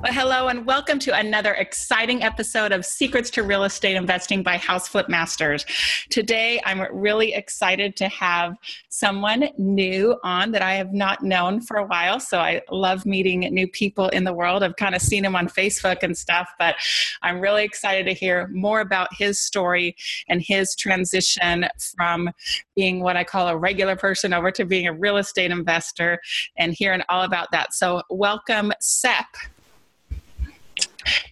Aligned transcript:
Well, 0.00 0.12
hello, 0.12 0.46
and 0.46 0.64
welcome 0.64 1.00
to 1.00 1.18
another 1.18 1.54
exciting 1.54 2.22
episode 2.22 2.70
of 2.70 2.86
Secrets 2.86 3.30
to 3.30 3.42
Real 3.42 3.64
Estate 3.64 3.96
Investing 3.96 4.44
by 4.44 4.56
House 4.56 4.86
Flip 4.86 5.08
Masters. 5.08 5.66
Today, 6.08 6.60
I'm 6.64 6.86
really 6.96 7.34
excited 7.34 7.96
to 7.96 8.06
have 8.06 8.54
someone 8.90 9.48
new 9.58 10.16
on 10.22 10.52
that 10.52 10.62
I 10.62 10.74
have 10.74 10.92
not 10.92 11.24
known 11.24 11.60
for 11.60 11.78
a 11.78 11.84
while. 11.84 12.20
So 12.20 12.38
I 12.38 12.62
love 12.70 13.06
meeting 13.06 13.40
new 13.40 13.66
people 13.66 14.08
in 14.10 14.22
the 14.22 14.32
world. 14.32 14.62
I've 14.62 14.76
kind 14.76 14.94
of 14.94 15.02
seen 15.02 15.24
him 15.24 15.34
on 15.34 15.48
Facebook 15.48 16.04
and 16.04 16.16
stuff, 16.16 16.48
but 16.60 16.76
I'm 17.22 17.40
really 17.40 17.64
excited 17.64 18.04
to 18.04 18.12
hear 18.12 18.46
more 18.52 18.80
about 18.80 19.08
his 19.18 19.40
story 19.40 19.96
and 20.28 20.40
his 20.40 20.76
transition 20.76 21.66
from 21.96 22.30
being 22.76 23.00
what 23.00 23.16
I 23.16 23.24
call 23.24 23.48
a 23.48 23.56
regular 23.56 23.96
person 23.96 24.32
over 24.32 24.52
to 24.52 24.64
being 24.64 24.86
a 24.86 24.92
real 24.92 25.16
estate 25.16 25.50
investor 25.50 26.20
and 26.56 26.72
hearing 26.72 27.02
all 27.08 27.24
about 27.24 27.48
that. 27.50 27.74
So, 27.74 28.02
welcome, 28.08 28.72
Sep. 28.78 29.26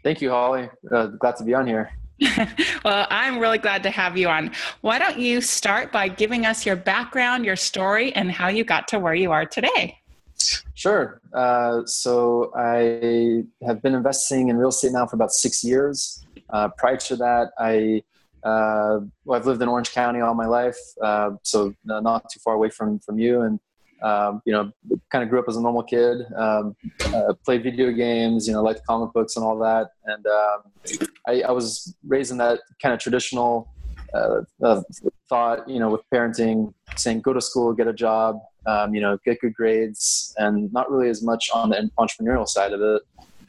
Thank 0.03 0.21
you, 0.21 0.31
Holly. 0.31 0.69
Uh, 0.91 1.07
glad 1.07 1.37
to 1.37 1.45
be 1.45 1.55
on 1.55 1.67
here. 1.67 1.91
well, 2.85 3.07
I'm 3.11 3.39
really 3.39 3.59
glad 3.59 3.83
to 3.83 3.91
have 3.91 4.17
you 4.17 4.29
on. 4.29 4.51
Why 4.81 4.99
don't 4.99 5.19
you 5.19 5.41
start 5.41 5.93
by 5.93 6.09
giving 6.09 6.47
us 6.47 6.65
your 6.65 6.77
background, 6.77 7.45
your 7.45 7.57
story, 7.57 8.15
and 8.15 8.31
how 8.33 8.49
you 8.49 8.65
got 8.65 8.89
to 8.89 8.99
where 8.99 9.15
you 9.15 9.33
are 9.33 9.45
today? 9.45 9.99
Sure. 10.75 11.21
Uh, 11.35 11.85
so 11.85 12.53
I 12.57 13.45
have 13.67 13.83
been 13.83 13.95
investing 13.95 14.49
in 14.49 14.57
real 14.57 14.69
estate 14.69 14.93
now 14.93 15.07
for 15.07 15.17
about 15.17 15.33
six 15.33 15.63
years. 15.63 16.25
Uh, 16.51 16.69
prior 16.77 16.97
to 16.97 17.17
that, 17.17 17.51
I 17.59 18.03
uh, 18.47 19.01
well, 19.25 19.41
I've 19.41 19.47
lived 19.47 19.61
in 19.61 19.69
Orange 19.69 19.93
County 19.93 20.21
all 20.21 20.35
my 20.35 20.47
life, 20.47 20.79
uh, 21.03 21.31
so 21.43 21.75
not 21.85 22.31
too 22.31 22.39
far 22.45 22.55
away 22.55 22.71
from 22.71 23.01
from 23.01 23.19
you, 23.19 23.41
and 23.43 23.59
um, 24.03 24.43
you 24.45 24.53
know, 24.53 24.71
kind 25.11 25.25
of 25.25 25.31
grew 25.31 25.39
up 25.39 25.47
as 25.49 25.57
a 25.57 25.61
normal 25.61 25.83
kid, 25.83 26.19
um, 26.37 26.77
uh, 27.07 27.33
played 27.45 27.63
video 27.63 27.91
games, 27.91 28.47
you 28.47 28.53
know, 28.53 28.63
liked 28.63 28.87
comic 28.87 29.13
books 29.13 29.37
and 29.37 29.45
all 29.45 29.59
that. 29.59 29.91
And 30.05 30.27
um, 30.27 31.09
I, 31.27 31.43
I, 31.43 31.51
was 31.51 31.95
raised 32.07 32.31
in 32.31 32.39
that 32.39 32.61
kind 32.83 32.93
of 32.93 33.01
traditional 33.01 33.73
uh, 34.13 34.43
uh, 34.63 34.83
thought, 35.29 35.69
you 35.69 35.79
know, 35.79 35.91
with 35.91 36.03
parenting, 36.13 36.73
saying 36.97 37.23
go 37.23 37.33
to 37.33 37.41
school, 37.41 37.73
get 37.73 37.87
a 37.87 37.93
job, 37.93 38.39
um, 38.67 38.95
you 38.95 39.01
know, 39.01 39.19
get 39.25 39.41
good 39.41 39.55
grades, 39.55 40.35
and 40.39 40.73
not 40.73 40.91
really 40.91 41.09
as 41.09 41.23
much 41.23 41.49
on 41.55 41.71
the 41.71 41.91
entrepreneurial 41.99 42.47
side 42.47 42.73
of 42.73 42.81
it. 42.83 43.03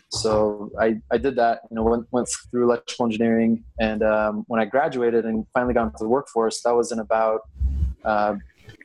So 0.09 0.71
I, 0.79 1.01
I 1.11 1.17
did 1.17 1.35
that, 1.35 1.61
you 1.69 1.75
know, 1.75 1.83
went, 1.83 2.07
went 2.11 2.29
through 2.49 2.63
electrical 2.63 3.05
engineering. 3.05 3.63
And 3.79 4.01
um, 4.03 4.45
when 4.47 4.61
I 4.61 4.65
graduated 4.65 5.25
and 5.25 5.45
finally 5.53 5.73
got 5.73 5.83
into 5.83 5.97
the 5.99 6.07
workforce, 6.07 6.61
that 6.61 6.73
was 6.73 6.93
in 6.93 6.99
about 6.99 7.41
uh, 8.05 8.35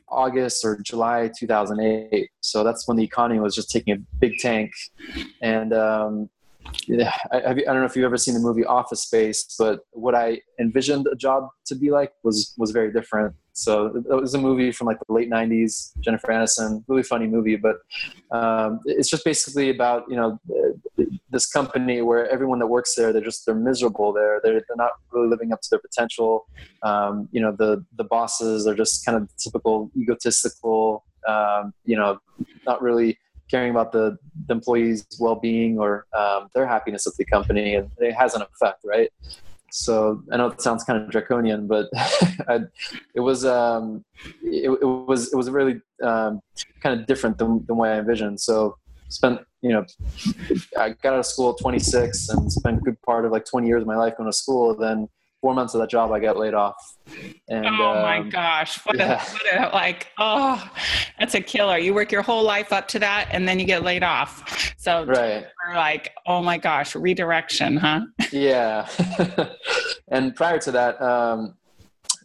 August 0.07 0.63
or 0.63 0.79
July 0.81 1.31
2008. 1.37 2.29
So 2.41 2.63
that's 2.63 2.87
when 2.87 2.97
the 2.97 3.03
economy 3.03 3.39
was 3.39 3.55
just 3.55 3.71
taking 3.71 3.93
a 3.95 3.99
big 4.19 4.37
tank. 4.39 4.71
And 5.41 5.73
um, 5.73 6.29
yeah, 6.87 7.13
I, 7.31 7.37
I, 7.37 7.53
don't 7.53 7.79
know 7.79 7.85
if 7.85 7.95
you've 7.95 8.05
ever 8.05 8.17
seen 8.17 8.33
the 8.33 8.39
movie 8.39 8.65
Office 8.65 9.03
Space, 9.03 9.55
but 9.57 9.81
what 9.91 10.15
I 10.15 10.41
envisioned 10.59 11.07
a 11.11 11.15
job 11.15 11.47
to 11.65 11.75
be 11.75 11.91
like 11.91 12.13
was 12.23 12.53
was 12.57 12.71
very 12.71 12.91
different. 12.91 13.35
So 13.53 13.87
it 13.95 14.13
was 14.13 14.33
a 14.33 14.39
movie 14.39 14.71
from 14.71 14.87
like 14.87 14.97
the 15.07 15.13
late 15.13 15.29
'90s, 15.29 15.91
Jennifer 15.99 16.27
Aniston, 16.27 16.83
really 16.87 17.03
funny 17.03 17.27
movie. 17.27 17.55
But 17.55 17.77
um, 18.31 18.79
it's 18.85 19.09
just 19.09 19.23
basically 19.23 19.69
about 19.69 20.03
you 20.09 20.15
know 20.15 20.39
this 21.33 21.47
company 21.47 22.01
where 22.01 22.29
everyone 22.29 22.59
that 22.59 22.67
works 22.67 22.95
there 22.95 23.11
they're 23.11 23.21
just 23.21 23.45
they're 23.45 23.55
miserable 23.55 24.13
there 24.13 24.39
they're, 24.43 24.53
they're 24.53 24.77
not 24.77 24.91
really 25.11 25.27
living 25.27 25.51
up 25.51 25.59
to 25.61 25.69
their 25.71 25.79
potential 25.79 26.45
um, 26.83 27.27
you 27.31 27.41
know 27.41 27.53
the 27.57 27.83
the 27.97 28.03
bosses 28.03 28.67
are 28.67 28.75
just 28.75 29.03
kind 29.03 29.17
of 29.17 29.27
typical 29.37 29.89
egotistical 29.97 31.03
um, 31.27 31.73
you 31.83 31.97
know 31.97 32.19
not 32.65 32.81
really 32.81 33.17
caring 33.53 33.71
about 33.71 33.91
the, 33.91 34.17
the 34.47 34.53
employees 34.53 35.05
well-being 35.19 35.77
or 35.77 36.07
um, 36.17 36.49
their 36.55 36.65
happiness 36.65 37.05
at 37.05 37.13
the 37.19 37.25
company 37.25 37.75
and 37.75 37.89
it 37.99 38.13
has 38.13 38.33
an 38.33 38.41
effect 38.41 38.79
right 38.83 39.11
so 39.75 40.21
I 40.31 40.37
know 40.37 40.47
it 40.47 40.61
sounds 40.61 40.83
kind 40.83 41.01
of 41.01 41.09
draconian, 41.09 41.65
but 41.65 41.89
I, 41.95 42.59
it 43.15 43.21
was 43.21 43.43
um, 43.43 44.05
it, 44.43 44.69
it, 44.69 44.85
was 44.85 45.33
it 45.33 45.35
was 45.35 45.49
really 45.49 45.81
um, 46.03 46.41
kind 46.83 46.99
of 46.99 47.07
different 47.07 47.39
than 47.39 47.65
the 47.65 47.73
way 47.73 47.89
I 47.89 47.97
envisioned. 47.97 48.39
So 48.39 48.77
spent 49.13 49.39
you 49.61 49.69
know 49.69 49.85
i 50.77 50.89
got 50.89 51.13
out 51.13 51.19
of 51.19 51.25
school 51.25 51.51
at 51.51 51.57
26 51.59 52.29
and 52.29 52.51
spent 52.51 52.79
a 52.79 52.81
good 52.81 52.99
part 53.03 53.25
of 53.25 53.31
like 53.31 53.45
20 53.45 53.67
years 53.67 53.81
of 53.81 53.87
my 53.87 53.95
life 53.95 54.17
going 54.17 54.29
to 54.29 54.35
school 54.35 54.75
then 54.75 55.07
four 55.43 55.53
months 55.53 55.73
of 55.73 55.81
that 55.81 55.89
job 55.89 56.09
i 56.13 56.19
got 56.21 56.37
laid 56.37 56.53
off 56.53 56.95
and 57.49 57.65
oh 57.65 57.95
my 57.95 58.19
um, 58.19 58.29
gosh 58.29 58.77
what, 58.85 58.95
yeah. 58.95 59.21
a, 59.21 59.33
what 59.33 59.71
a 59.71 59.75
like 59.75 60.07
oh 60.17 60.71
that's 61.19 61.35
a 61.35 61.41
killer 61.41 61.77
you 61.77 61.93
work 61.93 62.13
your 62.13 62.21
whole 62.21 62.43
life 62.43 62.71
up 62.71 62.87
to 62.87 62.97
that 62.97 63.27
and 63.29 63.45
then 63.45 63.59
you 63.59 63.65
get 63.65 63.83
laid 63.83 64.03
off 64.03 64.73
so 64.77 65.03
right 65.03 65.47
like 65.73 66.13
oh 66.27 66.41
my 66.41 66.57
gosh 66.57 66.95
redirection 66.95 67.75
huh 67.75 67.99
yeah 68.31 68.87
and 70.07 70.33
prior 70.33 70.57
to 70.57 70.71
that 70.71 70.99
um, 71.01 71.55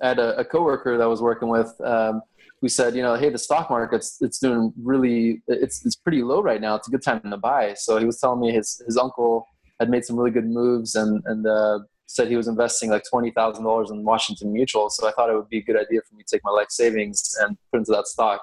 I 0.01 0.09
had 0.09 0.21
a, 0.21 0.39
a 0.39 0.45
coworker 0.45 0.97
that 0.97 1.03
I 1.03 1.09
was 1.09 1.21
working 1.21 1.49
with 1.49 1.75
um, 1.81 2.23
we 2.61 2.69
said, 2.69 2.97
you 2.97 3.03
know, 3.03 3.15
hey, 3.15 3.31
the 3.31 3.39
stock 3.39 3.71
market's 3.71 4.19
it's 4.21 4.39
doing 4.39 4.73
really 4.83 5.43
it's 5.47 5.85
it's 5.87 5.95
pretty 5.95 6.23
low 6.23 6.43
right 6.43 6.61
now. 6.61 6.75
It's 6.75 6.89
a 6.89 6.91
good 6.91 7.03
time 7.03 7.21
to 7.23 7.37
buy. 7.37 7.75
So 7.75 7.99
he 7.99 8.05
was 8.05 8.19
telling 8.19 8.41
me 8.41 8.53
his 8.53 8.83
his 8.85 8.97
uncle 8.97 9.47
had 9.79 9.91
made 9.91 10.05
some 10.05 10.17
really 10.17 10.33
good 10.33 10.49
moves 10.49 10.97
and 10.97 11.23
and 11.27 11.47
uh, 11.47 11.79
said 12.09 12.29
he 12.29 12.37
was 12.37 12.49
investing 12.49 12.91
like 12.91 13.05
twenty 13.09 13.31
thousand 13.31 13.65
dollars 13.65 13.91
in 13.91 14.03
Washington 14.03 14.53
Mutual. 14.53 14.91
So 14.91 15.07
I 15.07 15.13
thought 15.13 15.31
it 15.31 15.37
would 15.37 15.49
be 15.49 15.59
a 15.59 15.63
good 15.63 15.77
idea 15.77 16.01
for 16.09 16.17
me 16.17 16.25
to 16.25 16.37
take 16.37 16.43
my 16.43 16.51
life 16.51 16.71
savings 16.71 17.37
and 17.41 17.57
put 17.71 17.79
into 17.79 17.93
that 17.93 18.09
stock. 18.09 18.41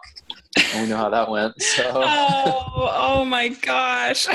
And 0.73 0.83
we 0.83 0.89
know 0.89 0.97
how 0.97 1.09
that 1.09 1.29
went. 1.29 1.59
So 1.61 1.91
oh, 1.95 2.91
oh 2.93 3.25
my 3.25 3.49
gosh. 3.49 4.27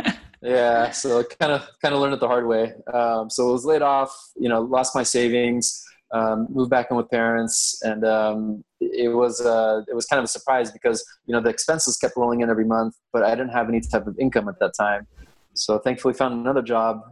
yeah, 0.42 0.90
so 0.90 1.24
kind 1.40 1.52
of 1.52 1.66
kind 1.82 1.94
of 1.94 2.00
learned 2.00 2.14
it 2.14 2.20
the 2.20 2.28
hard 2.28 2.46
way. 2.46 2.74
Um, 2.92 3.30
so 3.30 3.48
I 3.48 3.52
was 3.52 3.64
laid 3.64 3.82
off. 3.82 4.14
You 4.36 4.48
know, 4.48 4.60
lost 4.60 4.94
my 4.94 5.02
savings. 5.02 5.82
Um, 6.12 6.46
moved 6.50 6.70
back 6.70 6.88
in 6.90 6.96
with 6.96 7.10
parents, 7.10 7.82
and 7.82 8.04
um, 8.04 8.64
it 8.80 9.08
was 9.08 9.40
uh, 9.40 9.82
it 9.88 9.94
was 9.96 10.06
kind 10.06 10.18
of 10.18 10.24
a 10.24 10.28
surprise 10.28 10.70
because 10.70 11.04
you 11.26 11.32
know 11.32 11.40
the 11.40 11.48
expenses 11.48 11.96
kept 11.96 12.16
rolling 12.16 12.42
in 12.42 12.50
every 12.50 12.66
month, 12.66 12.94
but 13.12 13.24
I 13.24 13.30
didn't 13.30 13.50
have 13.50 13.68
any 13.68 13.80
type 13.80 14.06
of 14.06 14.16
income 14.18 14.48
at 14.48 14.60
that 14.60 14.74
time. 14.78 15.06
So 15.54 15.78
thankfully, 15.78 16.14
found 16.14 16.34
another 16.34 16.62
job. 16.62 17.02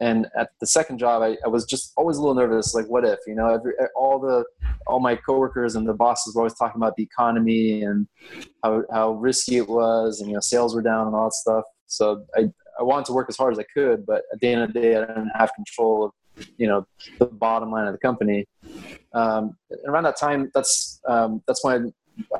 And 0.00 0.28
at 0.38 0.50
the 0.60 0.66
second 0.66 0.98
job, 0.98 1.22
I, 1.22 1.36
I, 1.44 1.48
was 1.48 1.64
just 1.64 1.92
always 1.96 2.18
a 2.18 2.20
little 2.20 2.36
nervous. 2.36 2.72
Like, 2.72 2.86
what 2.86 3.04
if 3.04 3.18
you 3.26 3.34
know? 3.34 3.48
Every, 3.48 3.72
all 3.96 4.20
the 4.20 4.44
all 4.86 5.00
my 5.00 5.16
coworkers 5.16 5.74
and 5.74 5.88
the 5.88 5.92
bosses 5.92 6.34
were 6.34 6.42
always 6.42 6.54
talking 6.54 6.80
about 6.80 6.94
the 6.96 7.02
economy 7.02 7.82
and 7.82 8.06
how 8.62 8.84
how 8.92 9.12
risky 9.14 9.56
it 9.56 9.68
was, 9.68 10.20
and 10.20 10.28
you 10.28 10.34
know, 10.34 10.40
sales 10.40 10.74
were 10.74 10.82
down 10.82 11.08
and 11.08 11.16
all 11.16 11.24
that 11.24 11.34
stuff. 11.34 11.64
So 11.86 12.24
I 12.36 12.48
I 12.78 12.84
wanted 12.84 13.06
to 13.06 13.12
work 13.12 13.26
as 13.28 13.36
hard 13.36 13.52
as 13.52 13.58
I 13.58 13.64
could, 13.74 14.06
but 14.06 14.22
at 14.32 14.38
the 14.40 14.48
end 14.48 14.62
of 14.62 14.72
the 14.72 14.80
day, 14.80 14.96
I 14.96 15.00
didn't 15.00 15.32
have 15.34 15.52
control 15.54 16.04
of 16.04 16.12
you 16.56 16.68
know 16.68 16.86
the 17.18 17.26
bottom 17.26 17.72
line 17.72 17.86
of 17.86 17.92
the 17.92 17.98
company. 17.98 18.46
Um, 19.14 19.56
around 19.86 20.04
that 20.04 20.16
time, 20.16 20.50
that's 20.54 21.00
um, 21.08 21.42
that's 21.46 21.64
when 21.64 21.92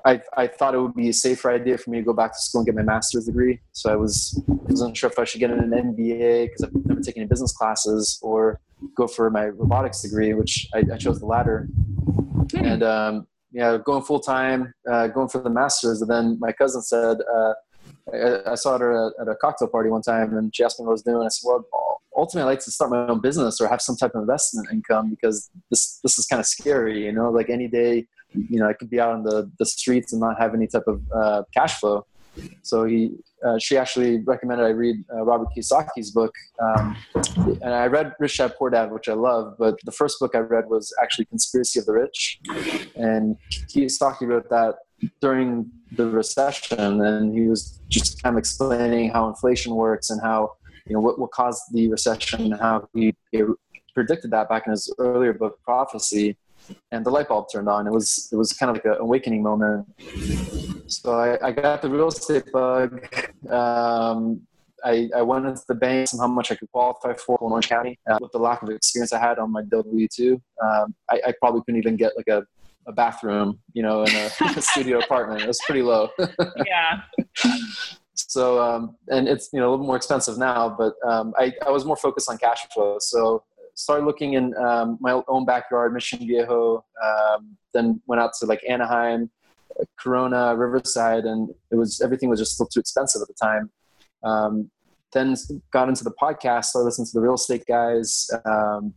I, 0.04 0.20
I 0.36 0.46
thought 0.46 0.74
it 0.74 0.80
would 0.80 0.94
be 0.94 1.08
a 1.08 1.12
safer 1.12 1.50
idea 1.50 1.78
for 1.78 1.90
me 1.90 1.98
to 1.98 2.04
go 2.04 2.12
back 2.12 2.32
to 2.32 2.38
school 2.38 2.60
and 2.60 2.66
get 2.66 2.74
my 2.74 2.82
master's 2.82 3.26
degree. 3.26 3.60
So 3.72 3.92
I 3.92 3.96
was 3.96 4.40
wasn't 4.46 4.96
sure 4.96 5.10
if 5.10 5.18
I 5.18 5.24
should 5.24 5.40
get 5.40 5.50
an 5.50 5.70
MBA 5.70 6.46
because 6.46 6.62
I've 6.62 6.86
never 6.86 7.00
taken 7.00 7.22
any 7.22 7.28
business 7.28 7.52
classes 7.52 8.18
or 8.22 8.60
go 8.96 9.06
for 9.06 9.30
my 9.30 9.46
robotics 9.46 10.02
degree, 10.02 10.34
which 10.34 10.68
I, 10.74 10.82
I 10.92 10.96
chose 10.96 11.20
the 11.20 11.26
latter. 11.26 11.68
Hmm. 12.50 12.64
And 12.64 12.82
um, 12.82 13.26
yeah, 13.52 13.78
going 13.84 14.02
full 14.02 14.20
time, 14.20 14.72
uh, 14.90 15.08
going 15.08 15.28
for 15.28 15.40
the 15.40 15.50
master's. 15.50 16.00
And 16.02 16.10
then 16.10 16.38
my 16.40 16.52
cousin 16.52 16.82
said, 16.82 17.18
uh, 17.34 17.54
I, 18.12 18.52
I, 18.52 18.54
saw 18.54 18.78
her 18.78 18.92
at 18.92 19.12
a, 19.18 19.22
at 19.22 19.28
a, 19.28 19.36
cocktail 19.36 19.68
party 19.68 19.90
one 19.90 20.02
time, 20.02 20.36
and 20.36 20.54
she 20.54 20.64
asked 20.64 20.78
me 20.78 20.84
what 20.84 20.92
I 20.92 20.92
was 20.92 21.02
doing. 21.02 21.24
I 21.24 21.28
said, 21.28 21.46
"Well, 21.46 21.64
ultimately 22.16 22.42
I 22.42 22.52
like 22.52 22.64
to 22.64 22.70
start 22.70 22.90
my 22.90 23.06
own 23.06 23.20
business 23.20 23.60
or 23.60 23.68
have 23.68 23.80
some 23.80 23.96
type 23.96 24.14
of 24.14 24.22
investment 24.22 24.68
income 24.72 25.10
because 25.10 25.50
this 25.70 26.00
this 26.02 26.18
is 26.18 26.26
kind 26.26 26.40
of 26.40 26.46
scary, 26.46 27.04
you 27.04 27.12
know. 27.12 27.30
Like 27.30 27.48
any 27.48 27.68
day, 27.68 28.06
you 28.32 28.58
know, 28.58 28.68
I 28.68 28.72
could 28.72 28.90
be 28.90 29.00
out 29.00 29.12
on 29.12 29.22
the 29.22 29.50
the 29.58 29.66
streets 29.66 30.12
and 30.12 30.20
not 30.20 30.38
have 30.38 30.54
any 30.54 30.66
type 30.66 30.86
of 30.86 31.02
uh, 31.14 31.42
cash 31.54 31.80
flow. 31.80 32.06
So 32.62 32.84
he, 32.84 33.16
uh, 33.44 33.58
she 33.58 33.76
actually 33.76 34.20
recommended 34.20 34.64
I 34.64 34.68
read 34.70 35.04
uh, 35.12 35.24
Robert 35.24 35.48
Kiyosaki's 35.56 36.12
book, 36.12 36.32
um, 36.60 36.96
and 37.62 37.74
I 37.74 37.86
read 37.86 38.12
Rich 38.20 38.38
Dad 38.38 38.54
Poor 38.56 38.70
Dad, 38.70 38.92
which 38.92 39.08
I 39.08 39.14
love. 39.14 39.56
But 39.58 39.76
the 39.84 39.90
first 39.90 40.20
book 40.20 40.34
I 40.36 40.38
read 40.38 40.68
was 40.68 40.94
actually 41.02 41.24
Conspiracy 41.26 41.80
of 41.80 41.86
the 41.86 41.94
Rich, 41.94 42.40
and 42.94 43.36
Kiyosaki 43.50 44.26
wrote 44.28 44.48
that 44.50 44.76
during 45.20 45.70
the 45.92 46.08
recession, 46.08 47.00
and 47.00 47.34
he 47.34 47.46
was 47.48 47.80
just 47.88 48.22
kind 48.22 48.34
of 48.34 48.38
explaining 48.38 49.10
how 49.10 49.28
inflation 49.28 49.74
works 49.74 50.10
and 50.10 50.20
how 50.22 50.52
you 50.86 50.94
know 50.94 51.00
what, 51.00 51.18
what 51.18 51.30
caused 51.30 51.62
the 51.72 51.88
recession 51.88 52.52
and 52.52 52.60
how 52.60 52.88
he, 52.94 53.14
he 53.30 53.42
predicted 53.94 54.30
that 54.30 54.48
back 54.48 54.66
in 54.66 54.70
his 54.70 54.92
earlier 54.98 55.32
book 55.32 55.60
prophecy 55.62 56.36
and 56.92 57.04
the 57.04 57.10
light 57.10 57.28
bulb 57.28 57.46
turned 57.52 57.68
on 57.68 57.86
it 57.86 57.92
was 57.92 58.28
it 58.32 58.36
was 58.36 58.52
kind 58.52 58.70
of 58.70 58.76
like 58.76 58.84
an 58.84 58.96
awakening 59.00 59.42
moment 59.42 59.86
so 60.86 61.12
i, 61.12 61.48
I 61.48 61.52
got 61.52 61.82
the 61.82 61.90
real 61.90 62.08
estate 62.08 62.50
bug 62.52 63.06
um, 63.50 64.40
I, 64.84 65.08
I 65.14 65.22
went 65.22 65.46
into 65.46 65.62
the 65.68 65.74
bank 65.74 66.08
and 66.12 66.20
how 66.20 66.28
much 66.28 66.52
I 66.52 66.54
could 66.54 66.70
qualify 66.70 67.14
for 67.14 67.38
in 67.40 67.50
Orange 67.50 67.68
County. 67.68 67.98
Uh, 68.08 68.18
with 68.20 68.32
the 68.32 68.38
lack 68.38 68.62
of 68.62 68.70
experience 68.70 69.12
I 69.12 69.18
had 69.18 69.38
on 69.38 69.50
my 69.50 69.62
W 69.62 70.06
two, 70.08 70.40
um, 70.62 70.94
I, 71.10 71.20
I, 71.26 71.34
probably 71.40 71.62
couldn't 71.62 71.78
even 71.78 71.96
get 71.96 72.12
like 72.16 72.28
a, 72.28 72.44
a 72.86 72.92
bathroom, 72.92 73.58
you 73.72 73.82
know, 73.82 74.04
in 74.04 74.14
a, 74.14 74.30
a 74.56 74.62
studio 74.62 74.98
apartment. 74.98 75.42
It 75.42 75.48
was 75.48 75.60
pretty 75.66 75.82
low. 75.82 76.10
yeah. 76.66 77.02
So 78.14 78.60
um, 78.60 78.96
and 79.08 79.28
it's 79.28 79.48
you 79.52 79.60
know 79.60 79.68
a 79.68 79.72
little 79.72 79.86
more 79.86 79.96
expensive 79.96 80.38
now, 80.38 80.68
but 80.76 80.94
um, 81.06 81.32
I, 81.38 81.52
I 81.66 81.70
was 81.70 81.84
more 81.84 81.96
focused 81.96 82.28
on 82.28 82.38
cash 82.38 82.66
flow. 82.72 82.96
So 83.00 83.44
started 83.78 84.04
looking 84.04 84.34
in 84.34 84.54
um, 84.56 84.98
my 85.00 85.22
own 85.28 85.44
backyard, 85.44 85.94
Mission 85.94 86.18
Viejo. 86.18 86.84
Um, 87.02 87.56
then 87.72 88.02
went 88.06 88.20
out 88.20 88.32
to 88.40 88.46
like 88.46 88.60
Anaheim, 88.68 89.30
Corona, 89.98 90.56
Riverside, 90.56 91.24
and 91.24 91.48
it 91.70 91.76
was 91.76 92.00
everything 92.00 92.28
was 92.28 92.40
just 92.40 92.54
still 92.54 92.66
too 92.66 92.80
expensive 92.80 93.22
at 93.22 93.28
the 93.28 93.34
time. 93.34 93.70
Um, 94.24 94.70
then 95.12 95.36
got 95.72 95.88
into 95.88 96.04
the 96.04 96.12
podcast, 96.20 96.66
So 96.66 96.80
I 96.80 96.82
listened 96.82 97.06
to 97.06 97.12
the 97.14 97.20
real 97.20 97.34
estate 97.34 97.64
guys, 97.66 98.28
um, 98.44 98.92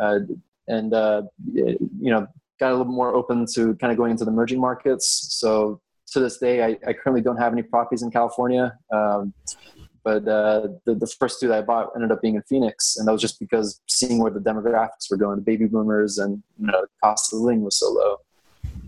uh, 0.00 0.20
and 0.66 0.94
uh, 0.94 1.22
you 1.52 1.78
know 2.10 2.26
got 2.58 2.70
a 2.70 2.76
little 2.76 2.92
more 2.92 3.14
open 3.14 3.44
to 3.54 3.74
kind 3.76 3.90
of 3.90 3.96
going 3.98 4.12
into 4.12 4.24
the 4.24 4.30
emerging 4.30 4.60
markets. 4.60 5.26
So 5.30 5.80
to 6.12 6.20
this 6.20 6.38
day, 6.38 6.64
I, 6.64 6.78
I 6.86 6.92
currently 6.94 7.20
don't 7.20 7.36
have 7.36 7.52
any 7.52 7.62
properties 7.62 8.02
in 8.02 8.10
California. 8.10 8.78
Um, 8.92 9.34
but 10.04 10.26
uh, 10.26 10.68
the, 10.84 10.94
the 10.94 11.06
first 11.06 11.40
two 11.40 11.48
that 11.48 11.58
I 11.58 11.62
bought 11.62 11.90
ended 11.94 12.10
up 12.10 12.20
being 12.20 12.34
in 12.34 12.42
Phoenix, 12.42 12.96
and 12.96 13.06
that 13.06 13.12
was 13.12 13.20
just 13.20 13.38
because 13.38 13.80
seeing 13.88 14.20
where 14.20 14.30
the 14.30 14.40
demographics 14.40 15.10
were 15.10 15.16
going, 15.16 15.36
the 15.36 15.42
baby 15.42 15.66
boomers, 15.66 16.18
and 16.18 16.42
you 16.58 16.66
know, 16.66 16.80
the 16.82 16.88
cost 17.02 17.32
of 17.32 17.40
living 17.40 17.62
was 17.62 17.78
so 17.78 17.90
low. 17.90 18.16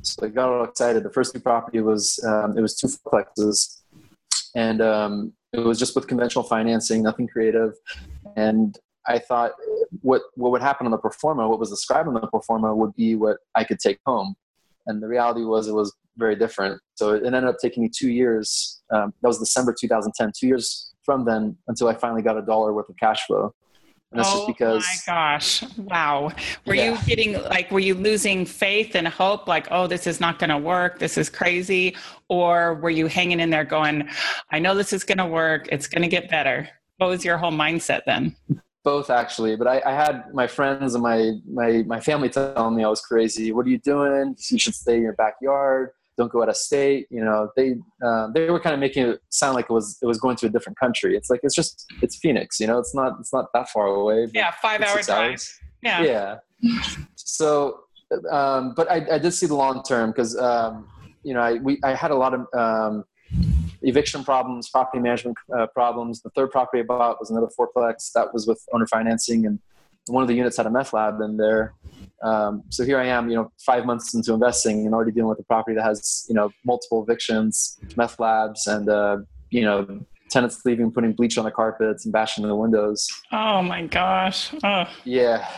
So 0.03 0.27
I 0.27 0.29
got 0.29 0.51
all 0.51 0.65
excited. 0.65 1.03
The 1.03 1.11
first 1.11 1.35
new 1.35 1.41
property 1.41 1.81
was 1.81 2.23
um, 2.27 2.59
it 2.59 2.61
was 2.61 2.77
two 2.77 2.89
fourplexes, 2.89 3.81
and 4.55 4.83
um, 4.83 5.33
it 5.53 5.61
was 5.61 5.79
just 5.79 5.95
with 5.95 6.09
conventional 6.09 6.45
financing, 6.45 7.03
nothing 7.03 7.29
creative. 7.29 7.75
And 8.37 8.77
I 9.07 9.19
thought 9.19 9.53
what 10.03 10.23
what 10.35 10.51
would 10.51 10.63
happen 10.63 10.87
on 10.87 10.91
the 10.91 10.99
pro 10.99 11.11
forma, 11.11 11.49
what 11.49 11.61
was 11.61 11.71
described 11.71 12.09
on 12.09 12.15
the 12.15 12.27
pro 12.27 12.41
forma, 12.41 12.75
would 12.75 12.95
be 12.97 13.15
what 13.15 13.39
I 13.55 13.65
could 13.65 13.79
take 13.79 13.99
home. 14.05 14.35
And 14.87 15.03
the 15.03 15.09
reality 15.09 15.45
was 15.45 15.69
it 15.69 15.75
was 15.75 15.95
very 16.17 16.37
different. 16.37 16.81
So 16.95 17.15
it 17.15 17.25
ended 17.25 17.45
up 17.45 17.57
taking 17.61 17.83
me 17.83 17.91
two 17.95 18.11
years. 18.11 18.83
Um, 18.91 19.13
that 19.23 19.29
was 19.29 19.39
December 19.39 19.75
2010. 19.79 20.33
Two 20.39 20.47
years 20.47 20.93
from 21.05 21.25
then 21.25 21.57
until 21.69 21.89
I 21.89 21.95
finally 21.95 22.23
got 22.23 22.39
a 22.39 22.43
dollar 22.43 22.73
worth 22.73 22.89
of 22.89 22.97
cash 22.97 23.27
flow. 23.27 23.55
And 24.11 24.21
that's 24.21 24.31
oh 24.33 24.37
just 24.37 24.47
because. 24.47 24.83
my 24.83 25.13
gosh! 25.13 25.65
Wow. 25.77 26.31
Were 26.67 26.75
yeah. 26.75 26.93
you 26.93 26.99
getting 27.05 27.43
like? 27.45 27.73
Were 27.73 27.81
you 27.81 27.95
losing 27.95 28.47
faith 28.47 28.95
and 28.95 29.09
hope? 29.09 29.49
Like, 29.49 29.67
oh, 29.73 29.89
this 29.89 30.07
is 30.07 30.21
not 30.21 30.39
going 30.39 30.51
to 30.51 30.59
work. 30.59 31.01
This 31.01 31.19
is 31.19 31.29
crazy. 31.29 31.97
Or 32.29 32.75
were 32.75 32.91
you 32.91 33.09
hanging 33.09 33.41
in 33.41 33.51
there, 33.51 33.65
going, 33.65 34.09
"I 34.53 34.61
know 34.61 34.77
this 34.77 34.93
is 34.93 35.03
going 35.03 35.19
to 35.19 35.27
work. 35.27 35.69
It's 35.73 35.89
going 35.89 36.03
to 36.03 36.09
get 36.09 36.31
better." 36.31 36.69
What 36.99 37.09
was 37.09 37.25
your 37.25 37.39
whole 37.39 37.51
mindset 37.51 38.03
then? 38.07 38.37
Both 38.85 39.09
actually, 39.09 39.57
but 39.57 39.67
I, 39.67 39.81
I, 39.87 39.93
had 39.93 40.35
my 40.35 40.47
friends 40.47 40.95
and 40.95 41.03
my 41.03 41.33
my 41.51 41.83
my 41.87 42.01
family 42.01 42.29
telling 42.29 42.77
me 42.77 42.85
I 42.85 42.89
was 42.89 43.01
crazy. 43.01 43.51
What 43.51 43.65
are 43.65 43.71
you 43.71 43.79
doing? 43.79 44.37
You 44.51 44.59
should 44.59 44.75
stay 44.75 44.97
in 44.97 45.03
your 45.03 45.15
backyard 45.15 45.91
don't 46.17 46.31
go 46.31 46.43
out 46.43 46.49
of 46.49 46.57
state. 46.57 47.07
You 47.11 47.25
know, 47.25 47.51
they 47.57 47.77
uh, 48.05 48.29
they 48.33 48.51
were 48.51 48.61
kind 48.61 48.75
of 48.75 48.81
making 48.81 49.07
it 49.07 49.21
sound 49.31 49.55
like 49.55 49.67
it 49.67 49.73
was 49.73 49.99
it 50.03 50.07
was 50.07 50.19
going 50.19 50.37
to 50.37 50.47
a 50.47 50.49
different 50.49 50.79
country. 50.79 51.17
It's 51.17 51.31
like 51.31 51.41
it's 51.43 51.55
just 51.55 51.87
it's 52.03 52.17
Phoenix. 52.17 52.61
You 52.61 52.67
know, 52.67 52.79
it's 52.79 52.95
not 52.95 53.17
it's 53.21 53.33
not 53.33 53.47
that 53.55 53.69
far 53.69 53.87
away. 53.87 54.29
Yeah, 54.33 54.53
five 54.63 54.81
hour 54.81 55.03
drive. 55.03 55.43
Yeah. 55.83 56.03
Yeah. 56.03 56.39
so, 57.15 57.81
um, 58.31 58.75
but 58.75 58.91
I, 58.91 59.07
I 59.13 59.19
did 59.19 59.33
see 59.33 59.47
the 59.47 59.55
long 59.55 59.83
term 59.83 60.11
because 60.11 60.37
um, 60.39 60.89
you 61.23 61.35
know 61.35 61.41
I 61.41 61.55
we 61.55 61.79
I 61.83 61.95
had 61.95 62.11
a 62.11 62.17
lot 62.17 62.35
of 62.35 62.47
um, 62.55 63.05
eviction 63.85 64.25
problems, 64.25 64.69
property 64.71 65.01
management 65.01 65.37
uh, 65.57 65.67
problems. 65.69 66.23
The 66.23 66.31
third 66.31 66.51
property 66.51 66.81
I 66.81 66.85
bought 66.85 67.21
was 67.21 67.31
another 67.31 67.49
fourplex 67.59 68.13
that 68.15 68.33
was 68.33 68.47
with 68.47 68.63
owner 68.73 68.87
financing, 68.87 69.47
and 69.47 69.59
one 70.07 70.23
of 70.23 70.29
the 70.29 70.35
units 70.35 70.57
had 70.57 70.67
a 70.67 70.71
meth 70.71 70.93
lab 70.93 71.21
in 71.21 71.37
there. 71.37 71.75
Um, 72.23 72.63
so 72.71 72.85
here 72.85 72.99
I 72.99 73.07
am, 73.07 73.29
you 73.29 73.37
know, 73.37 73.53
five 73.65 73.85
months 73.85 74.15
into 74.15 74.33
investing 74.33 74.87
and 74.87 74.95
already 74.95 75.13
dealing 75.13 75.29
with 75.29 75.39
a 75.39 75.45
property 75.45 75.77
that 75.77 75.85
has, 75.85 76.25
you 76.29 76.35
know, 76.35 76.51
multiple 76.65 77.03
evictions, 77.03 77.79
meth 77.97 78.19
labs, 78.19 78.67
and 78.67 78.89
uh, 78.89 79.19
you 79.51 79.63
know, 79.63 80.05
tenants 80.31 80.65
leaving, 80.65 80.91
putting 80.91 81.13
bleach 81.13 81.39
on 81.39 81.45
the 81.45 81.51
carpets 81.51 82.05
and 82.05 82.13
bashing 82.13 82.47
the 82.47 82.55
windows. 82.55 83.09
Oh 83.33 83.63
my 83.63 83.87
gosh! 83.87 84.53
Oh. 84.63 84.85
Yeah. 85.05 85.49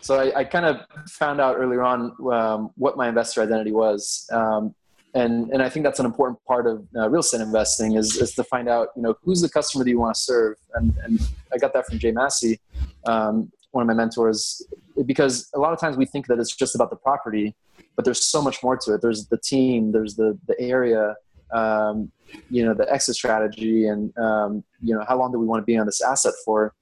So 0.00 0.18
I, 0.20 0.40
I 0.40 0.44
kind 0.44 0.66
of 0.66 0.80
found 1.08 1.40
out 1.40 1.56
earlier 1.56 1.82
on 1.82 2.12
um, 2.32 2.70
what 2.76 2.96
my 2.96 3.08
investor 3.08 3.42
identity 3.42 3.72
was. 3.72 4.28
Um, 4.32 4.74
and, 5.16 5.50
and 5.50 5.62
I 5.62 5.68
think 5.68 5.84
that's 5.84 5.98
an 5.98 6.06
important 6.06 6.38
part 6.44 6.66
of 6.66 6.86
uh, 6.94 7.08
real 7.08 7.20
estate 7.20 7.40
investing 7.40 7.96
is, 7.96 8.16
is 8.16 8.34
to 8.34 8.44
find 8.44 8.68
out, 8.68 8.88
you 8.96 9.02
know, 9.02 9.14
who's 9.22 9.40
the 9.40 9.48
customer 9.48 9.82
that 9.84 9.90
you 9.90 9.98
want 9.98 10.14
to 10.14 10.20
serve. 10.20 10.56
And, 10.74 10.94
and 11.02 11.20
I 11.52 11.58
got 11.58 11.72
that 11.72 11.86
from 11.86 11.98
Jay 11.98 12.12
Massey, 12.12 12.60
um, 13.06 13.50
one 13.76 13.82
of 13.82 13.86
my 13.86 13.94
mentors 13.94 14.62
because 15.04 15.50
a 15.54 15.58
lot 15.58 15.72
of 15.72 15.78
times 15.78 15.96
we 15.96 16.06
think 16.06 16.26
that 16.26 16.38
it's 16.38 16.56
just 16.56 16.74
about 16.74 16.88
the 16.88 16.96
property 16.96 17.54
but 17.94 18.04
there's 18.04 18.24
so 18.24 18.40
much 18.40 18.62
more 18.62 18.76
to 18.76 18.94
it 18.94 19.02
there's 19.02 19.26
the 19.26 19.36
team 19.36 19.92
there's 19.92 20.16
the 20.16 20.38
the 20.48 20.58
area 20.58 21.14
um, 21.52 22.10
you 22.50 22.64
know 22.64 22.74
the 22.74 22.90
exit 22.92 23.14
strategy 23.14 23.86
and 23.86 24.16
um, 24.16 24.64
you 24.82 24.94
know 24.94 25.04
how 25.06 25.16
long 25.16 25.30
do 25.30 25.38
we 25.38 25.46
want 25.46 25.60
to 25.60 25.64
be 25.64 25.76
on 25.76 25.84
this 25.84 26.00
asset 26.00 26.32
for 26.44 26.74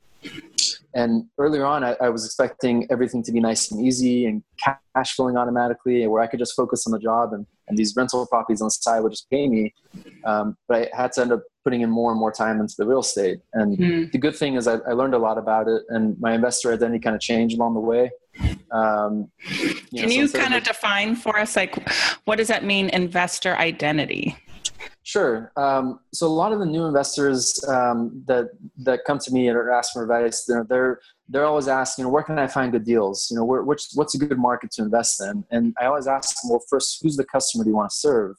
and 0.95 1.27
earlier 1.37 1.67
on 1.67 1.85
I, 1.85 1.97
I, 2.01 2.09
was 2.09 2.25
expecting 2.25 2.87
everything 2.91 3.23
to 3.25 3.33
be 3.33 3.41
nice 3.41 3.71
and 3.71 3.85
easy 3.85 4.25
and 4.25 4.43
cash 4.95 5.15
flowing 5.15 5.37
automatically 5.37 6.07
where 6.07 6.23
i 6.23 6.27
could 6.27 6.39
just 6.39 6.57
focus 6.57 6.87
on 6.87 6.93
the 6.93 6.99
job 6.99 7.35
and, 7.35 7.45
and 7.69 7.78
these 7.78 7.94
rental 7.96 8.26
properties 8.26 8.61
on 8.61 8.66
the 8.66 8.70
side 8.70 9.00
would 9.00 9.12
just 9.12 9.28
pay 9.31 9.49
me 9.49 9.72
um, 10.25 10.56
but 10.69 10.88
i 10.93 10.96
had 10.96 11.12
to 11.12 11.20
end 11.20 11.32
up 11.32 11.43
putting 11.64 11.81
in 11.81 11.90
more 11.90 12.11
and 12.11 12.20
more 12.20 12.31
time 12.31 12.61
into 12.61 12.75
the 12.76 12.87
real 12.87 13.00
estate. 13.00 13.40
And 13.55 13.78
mm. 13.78 14.12
the 14.12 14.19
good 14.19 14.37
thing 14.37 14.55
is 14.55 14.69
I, 14.69 14.75
I, 14.87 14.93
learned 14.93 15.14
a 15.14 15.19
lot 15.19 15.38
about 15.38 15.66
it 15.66 15.82
and 15.88 16.20
my 16.20 16.34
investor 16.34 16.72
identity 16.72 17.00
kind 17.00 17.16
of 17.16 17.22
changed 17.22 17.56
along 17.56 17.75
the 17.75 17.81
way. 17.81 18.11
Um, 18.70 19.31
you 19.49 19.75
can 20.00 20.08
know, 20.08 20.14
you 20.14 20.28
kind 20.28 20.55
of 20.55 20.62
define 20.62 21.16
for 21.16 21.38
us 21.38 21.56
like 21.56 21.76
what 22.25 22.37
does 22.37 22.49
that 22.49 22.64
mean 22.64 22.88
investor 22.90 23.56
identity 23.56 24.37
Sure. 25.06 25.53
Um, 25.56 26.01
so 26.15 26.27
a 26.27 26.29
lot 26.29 26.53
of 26.53 26.61
the 26.61 26.67
new 26.67 26.87
investors 26.87 27.62
um, 27.69 28.23
that 28.27 28.49
that 28.79 29.01
come 29.06 29.19
to 29.19 29.31
me 29.31 29.49
and 29.49 29.71
ask 29.71 29.93
for 29.93 30.03
advice, 30.03 30.47
they're 30.47 30.65
they're 30.65 31.01
they're 31.29 31.45
always 31.45 31.69
asking, 31.69 32.05
you 32.05 32.06
know, 32.06 32.12
where 32.12 32.23
can 32.23 32.39
I 32.39 32.47
find 32.47 32.73
good 32.73 32.87
deals? 32.87 33.29
You 33.31 33.37
know, 33.37 33.45
where, 33.45 33.62
which 33.62 33.88
what's 33.95 34.14
a 34.14 34.19
good 34.19 34.38
market 34.38 34.71
to 34.73 34.83
invest 34.83 35.21
in? 35.21 35.45
And 35.50 35.75
I 35.78 35.85
always 35.87 36.07
ask 36.07 36.40
them, 36.40 36.50
well, 36.50 36.62
first, 36.71 37.00
who's 37.02 37.17
the 37.17 37.25
customer 37.25 37.64
do 37.64 37.71
you 37.71 37.76
want 37.76 37.90
to 37.90 37.97
serve? 37.97 38.37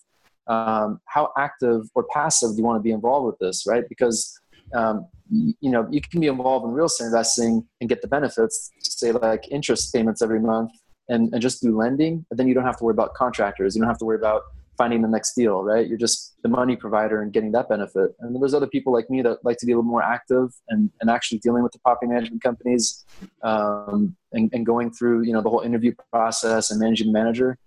Um, 0.48 1.02
how 1.06 1.32
active 1.38 1.84
or 1.94 2.04
passive 2.12 2.52
do 2.52 2.58
you 2.58 2.64
want 2.64 2.80
to 2.80 2.84
be 2.84 2.92
involved 2.92 3.28
with 3.28 3.38
this? 3.38 3.68
Right? 3.68 3.84
Because 3.88 4.36
um, 4.74 5.08
you 5.30 5.70
know 5.70 5.88
you 5.92 6.02
can 6.02 6.20
be 6.20 6.28
involved 6.28 6.66
in 6.66 6.72
real 6.72 6.88
estate 6.88 7.06
investing 7.06 7.64
and 7.80 7.88
get 7.88 8.02
the 8.02 8.08
benefits, 8.08 8.72
say 8.82 9.12
like 9.12 9.48
interest 9.52 9.94
payments 9.94 10.24
every 10.24 10.40
month, 10.40 10.72
and, 11.10 11.32
and 11.32 11.44
just 11.44 11.62
do 11.62 11.78
lending, 11.78 12.26
but 12.30 12.40
then 12.40 12.48
you 12.48 12.56
don't 12.56 12.66
have 12.66 12.78
to 12.78 12.84
worry 12.84 12.94
about 12.94 13.14
contractors. 13.14 13.76
You 13.76 13.82
don't 13.82 13.90
have 13.90 14.00
to 14.00 14.06
worry 14.06 14.18
about 14.18 14.42
finding 14.78 15.02
the 15.02 15.08
next 15.08 15.34
deal, 15.34 15.64
right? 15.64 15.88
You're 15.88 15.98
just 15.98 16.36
the 16.44 16.50
money 16.50 16.76
provider 16.76 17.22
and 17.22 17.32
getting 17.32 17.52
that 17.54 17.70
benefit. 17.70 18.16
And 18.20 18.42
there's 18.42 18.54
other 18.54 18.68
people 18.68 18.92
like 18.94 19.10
me 19.10 19.22
that 19.22 19.44
like 19.44 19.58
to 19.58 19.66
be 19.66 19.72
a 19.72 19.76
little 19.76 19.90
more 19.90 20.04
active 20.04 20.54
and, 20.70 20.90
and 21.02 21.10
actually 21.10 21.40
dealing 21.40 21.64
with 21.64 21.72
the 21.72 21.80
property 21.80 22.12
management 22.12 22.44
companies 22.44 23.06
um, 23.44 24.16
and, 24.34 24.50
and 24.54 24.66
going 24.66 24.92
through, 24.92 25.24
you 25.24 25.34
know, 25.34 25.42
the 25.42 25.50
whole 25.50 25.62
interview 25.62 25.94
process 26.12 26.72
and 26.72 26.80
managing 26.80 27.08
the 27.08 27.14
manager. 27.14 27.58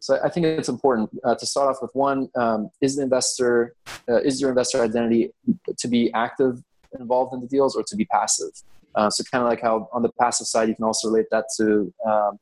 So 0.00 0.18
I 0.24 0.30
think 0.30 0.46
it's 0.46 0.68
important 0.68 1.10
uh, 1.24 1.34
to 1.34 1.46
start 1.46 1.68
off 1.68 1.82
with 1.82 1.90
one: 1.94 2.30
um, 2.34 2.70
is 2.80 2.96
the 2.96 3.02
investor, 3.02 3.74
uh, 4.08 4.20
is 4.22 4.40
your 4.40 4.48
investor 4.50 4.82
identity 4.82 5.32
to 5.76 5.88
be 5.88 6.10
active, 6.14 6.62
involved 6.98 7.34
in 7.34 7.40
the 7.40 7.46
deals, 7.46 7.76
or 7.76 7.82
to 7.86 7.96
be 7.96 8.06
passive? 8.06 8.50
Uh, 8.94 9.10
so 9.10 9.22
kind 9.30 9.44
of 9.44 9.50
like 9.50 9.60
how 9.60 9.88
on 9.92 10.02
the 10.02 10.10
passive 10.18 10.46
side, 10.46 10.68
you 10.68 10.74
can 10.74 10.84
also 10.84 11.08
relate 11.08 11.26
that 11.30 11.44
to 11.58 11.92
um, 12.06 12.38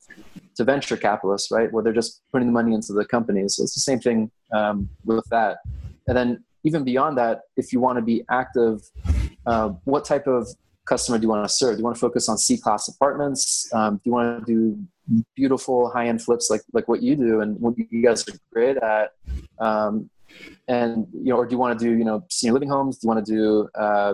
to 0.55 0.63
venture 0.63 0.97
capitalists, 0.97 1.51
right? 1.51 1.71
Where 1.71 1.83
they're 1.83 1.93
just 1.93 2.21
putting 2.31 2.47
the 2.47 2.53
money 2.53 2.73
into 2.73 2.93
the 2.93 3.05
companies. 3.05 3.55
So 3.55 3.63
it's 3.63 3.73
the 3.73 3.81
same 3.81 3.99
thing 3.99 4.31
um, 4.53 4.89
with 5.03 5.25
that. 5.31 5.57
And 6.07 6.15
then 6.15 6.43
even 6.63 6.83
beyond 6.83 7.17
that, 7.17 7.41
if 7.57 7.73
you 7.73 7.79
want 7.79 7.97
to 7.97 8.01
be 8.01 8.23
active, 8.29 8.81
uh, 9.45 9.69
what 9.83 10.05
type 10.05 10.27
of 10.27 10.47
customer 10.85 11.17
do 11.17 11.23
you 11.23 11.29
want 11.29 11.47
to 11.47 11.53
serve? 11.53 11.75
Do 11.75 11.79
you 11.79 11.83
want 11.83 11.95
to 11.95 11.99
focus 11.99 12.29
on 12.29 12.37
C-class 12.37 12.87
apartments? 12.87 13.69
Um, 13.73 13.95
do 13.95 14.01
you 14.05 14.11
want 14.11 14.45
to 14.45 14.53
do 14.53 15.23
beautiful 15.35 15.89
high-end 15.91 16.21
flips 16.21 16.49
like 16.49 16.61
like 16.73 16.87
what 16.87 17.03
you 17.03 17.15
do 17.15 17.41
and 17.41 17.59
what 17.59 17.75
you 17.77 18.03
guys 18.03 18.27
are 18.27 18.33
great 18.51 18.77
at? 18.77 19.11
Um, 19.59 20.09
and 20.67 21.07
you 21.13 21.29
know, 21.31 21.37
or 21.37 21.45
do 21.45 21.53
you 21.53 21.59
want 21.59 21.77
to 21.77 21.85
do 21.85 21.91
you 21.97 22.03
know 22.03 22.25
senior 22.29 22.53
living 22.53 22.69
homes? 22.69 22.97
Do 22.97 23.05
you 23.05 23.13
want 23.13 23.25
to 23.25 23.31
do 23.31 23.69
uh, 23.75 24.13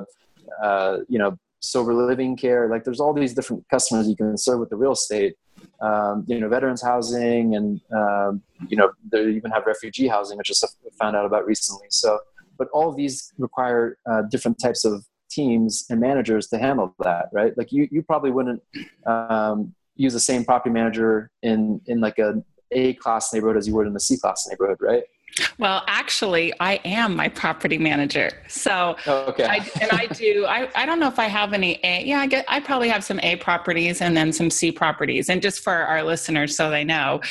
uh, 0.61 0.97
you 1.07 1.19
know 1.19 1.37
sober 1.59 1.93
living 1.93 2.35
care? 2.35 2.67
Like 2.69 2.83
there's 2.83 2.99
all 2.99 3.13
these 3.13 3.33
different 3.33 3.65
customers 3.69 4.07
you 4.07 4.15
can 4.15 4.37
serve 4.37 4.59
with 4.59 4.69
the 4.69 4.77
real 4.77 4.93
estate 4.93 5.35
um, 5.81 6.25
you 6.27 6.39
know, 6.39 6.49
veterans 6.49 6.81
housing, 6.81 7.55
and 7.55 7.81
um, 7.95 8.41
you 8.69 8.77
know, 8.77 8.91
they 9.11 9.23
even 9.29 9.51
have 9.51 9.65
refugee 9.65 10.07
housing, 10.07 10.37
which 10.37 10.51
I 10.51 10.67
found 10.99 11.15
out 11.15 11.25
about 11.25 11.45
recently. 11.45 11.87
So, 11.89 12.19
but 12.57 12.67
all 12.73 12.91
these 12.93 13.33
require 13.37 13.97
uh, 14.09 14.23
different 14.29 14.59
types 14.59 14.85
of 14.85 15.03
teams 15.29 15.85
and 15.89 15.99
managers 15.99 16.47
to 16.47 16.57
handle 16.57 16.93
that, 16.99 17.25
right? 17.31 17.57
Like 17.57 17.71
you, 17.71 17.87
you 17.91 18.03
probably 18.03 18.31
wouldn't 18.31 18.61
um, 19.05 19.73
use 19.95 20.13
the 20.13 20.19
same 20.19 20.43
property 20.45 20.71
manager 20.71 21.31
in 21.41 21.81
in 21.87 21.99
like 22.01 22.19
a 22.19 22.43
A 22.71 22.93
class 22.95 23.33
neighborhood 23.33 23.57
as 23.57 23.67
you 23.67 23.73
would 23.75 23.87
in 23.87 23.95
a 23.95 23.99
C 23.99 24.17
class 24.17 24.47
neighborhood, 24.49 24.77
right? 24.79 25.03
Well, 25.57 25.83
actually, 25.87 26.53
I 26.59 26.75
am 26.85 27.15
my 27.15 27.29
property 27.29 27.77
manager. 27.77 28.29
So, 28.47 28.95
oh, 29.07 29.25
okay. 29.27 29.45
I, 29.45 29.69
and 29.81 29.91
I 29.91 30.07
do. 30.07 30.45
I, 30.45 30.69
I 30.75 30.85
don't 30.85 30.99
know 30.99 31.07
if 31.07 31.19
I 31.19 31.25
have 31.25 31.53
any 31.53 31.79
A. 31.83 32.03
Yeah, 32.03 32.19
I 32.19 32.27
get. 32.27 32.45
I 32.47 32.59
probably 32.59 32.89
have 32.89 33.03
some 33.03 33.19
A 33.21 33.37
properties 33.37 34.01
and 34.01 34.15
then 34.15 34.33
some 34.33 34.49
C 34.49 34.71
properties. 34.71 35.29
And 35.29 35.41
just 35.41 35.63
for 35.63 35.73
our 35.73 36.03
listeners, 36.03 36.55
so 36.55 36.69
they 36.69 36.83
know, 36.83 37.21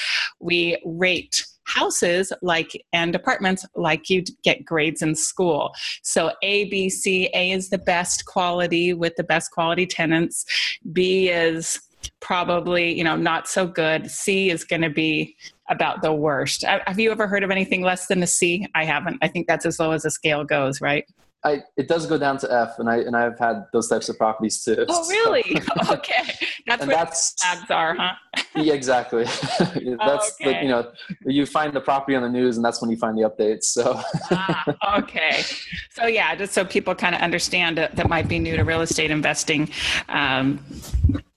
we 0.40 0.80
rate 0.84 1.44
houses 1.64 2.32
like 2.42 2.84
and 2.92 3.14
apartments 3.14 3.64
like 3.76 4.10
you 4.10 4.24
get 4.42 4.64
grades 4.64 5.02
in 5.02 5.14
school 5.14 5.72
so 6.02 6.32
a 6.42 6.64
b 6.64 6.90
c 6.90 7.30
a 7.32 7.52
is 7.52 7.70
the 7.70 7.78
best 7.78 8.24
quality 8.24 8.92
with 8.92 9.14
the 9.16 9.22
best 9.22 9.52
quality 9.52 9.86
tenants 9.86 10.44
b 10.92 11.28
is 11.28 11.80
probably 12.18 12.92
you 12.92 13.04
know 13.04 13.14
not 13.14 13.46
so 13.46 13.66
good 13.66 14.10
c 14.10 14.50
is 14.50 14.64
going 14.64 14.82
to 14.82 14.90
be 14.90 15.36
about 15.70 16.02
the 16.02 16.12
worst 16.12 16.62
have 16.64 16.98
you 17.00 17.10
ever 17.10 17.26
heard 17.26 17.42
of 17.42 17.50
anything 17.50 17.82
less 17.82 18.06
than 18.06 18.22
a 18.22 18.26
c 18.26 18.66
i 18.74 18.84
haven't 18.84 19.16
i 19.22 19.28
think 19.28 19.46
that's 19.46 19.64
as 19.64 19.78
low 19.80 19.92
as 19.92 20.02
the 20.02 20.10
scale 20.10 20.44
goes 20.44 20.80
right 20.80 21.06
I, 21.42 21.62
it 21.78 21.88
does 21.88 22.06
go 22.06 22.18
down 22.18 22.36
to 22.38 22.52
F, 22.52 22.78
and 22.78 22.90
I 22.90 22.98
and 22.98 23.16
I've 23.16 23.38
had 23.38 23.64
those 23.72 23.88
types 23.88 24.10
of 24.10 24.18
properties 24.18 24.62
too. 24.62 24.84
Oh, 24.88 25.08
really? 25.08 25.42
So. 25.42 25.72
okay, 25.94 26.34
that's 26.66 26.82
and 26.82 26.90
that's 26.90 27.32
tabs 27.34 27.70
are, 27.70 27.94
huh? 27.94 28.14
yeah, 28.56 28.74
exactly. 28.74 29.24
that's 29.24 29.40
oh, 29.60 30.30
okay. 30.40 30.52
the, 30.52 30.62
you 30.62 30.68
know 30.68 30.92
you 31.24 31.46
find 31.46 31.72
the 31.72 31.80
property 31.80 32.14
on 32.14 32.22
the 32.22 32.28
news, 32.28 32.56
and 32.56 32.64
that's 32.64 32.82
when 32.82 32.90
you 32.90 32.98
find 32.98 33.16
the 33.16 33.22
updates. 33.22 33.64
So. 33.64 33.98
ah, 34.30 34.98
okay, 34.98 35.42
so 35.90 36.06
yeah, 36.06 36.34
just 36.34 36.52
so 36.52 36.64
people 36.64 36.94
kind 36.94 37.14
of 37.14 37.22
understand 37.22 37.78
uh, 37.78 37.88
that 37.94 38.08
might 38.08 38.28
be 38.28 38.38
new 38.38 38.56
to 38.56 38.62
real 38.62 38.82
estate 38.82 39.10
investing. 39.10 39.70
Um, 40.10 40.62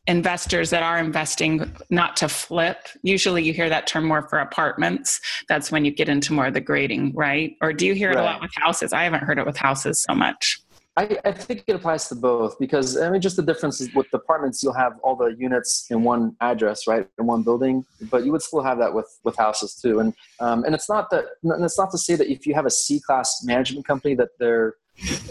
investors 0.07 0.69
that 0.69 0.83
are 0.83 0.99
investing 0.99 1.71
not 1.89 2.17
to 2.17 2.27
flip. 2.27 2.87
Usually 3.03 3.43
you 3.43 3.53
hear 3.53 3.69
that 3.69 3.87
term 3.87 4.05
more 4.05 4.27
for 4.27 4.39
apartments. 4.39 5.21
That's 5.47 5.71
when 5.71 5.85
you 5.85 5.91
get 5.91 6.09
into 6.09 6.33
more 6.33 6.47
of 6.47 6.53
the 6.53 6.61
grading 6.61 7.13
right? 7.13 7.55
Or 7.61 7.73
do 7.73 7.85
you 7.85 7.93
hear 7.93 8.11
it 8.11 8.15
right. 8.15 8.21
a 8.21 8.25
lot 8.25 8.41
with 8.41 8.51
houses? 8.55 8.93
I 8.93 9.03
haven't 9.03 9.23
heard 9.23 9.39
it 9.39 9.45
with 9.45 9.57
houses 9.57 10.01
so 10.01 10.13
much. 10.13 10.59
I, 10.95 11.17
I, 11.25 11.31
think 11.31 11.63
it 11.65 11.75
applies 11.75 12.07
to 12.09 12.15
both 12.15 12.59
because 12.59 12.97
I 12.97 13.09
mean, 13.09 13.19
just 13.19 13.35
the 13.35 13.41
difference 13.41 13.81
is 13.81 13.91
with 13.95 14.05
apartments, 14.13 14.61
you'll 14.61 14.73
have 14.73 14.99
all 15.01 15.15
the 15.15 15.35
units 15.39 15.87
in 15.89 16.03
one 16.03 16.35
address, 16.39 16.85
right, 16.85 17.07
in 17.17 17.25
one 17.25 17.41
building, 17.41 17.83
but 18.11 18.25
you 18.25 18.31
would 18.31 18.43
still 18.43 18.61
have 18.61 18.77
that 18.77 18.93
with 18.93 19.07
with 19.23 19.35
houses 19.35 19.73
too. 19.73 19.99
And 19.99 20.13
um, 20.39 20.63
and 20.65 20.75
it's 20.75 20.87
not 20.87 21.09
that, 21.09 21.25
and 21.43 21.65
it's 21.65 21.79
not 21.79 21.89
to 21.91 21.97
say 21.97 22.15
that 22.15 22.31
if 22.31 22.45
you 22.45 22.53
have 22.53 22.67
a 22.67 22.69
C 22.69 22.99
class 22.99 23.43
management 23.43 23.87
company 23.87 24.13
that 24.15 24.29
they're 24.37 24.75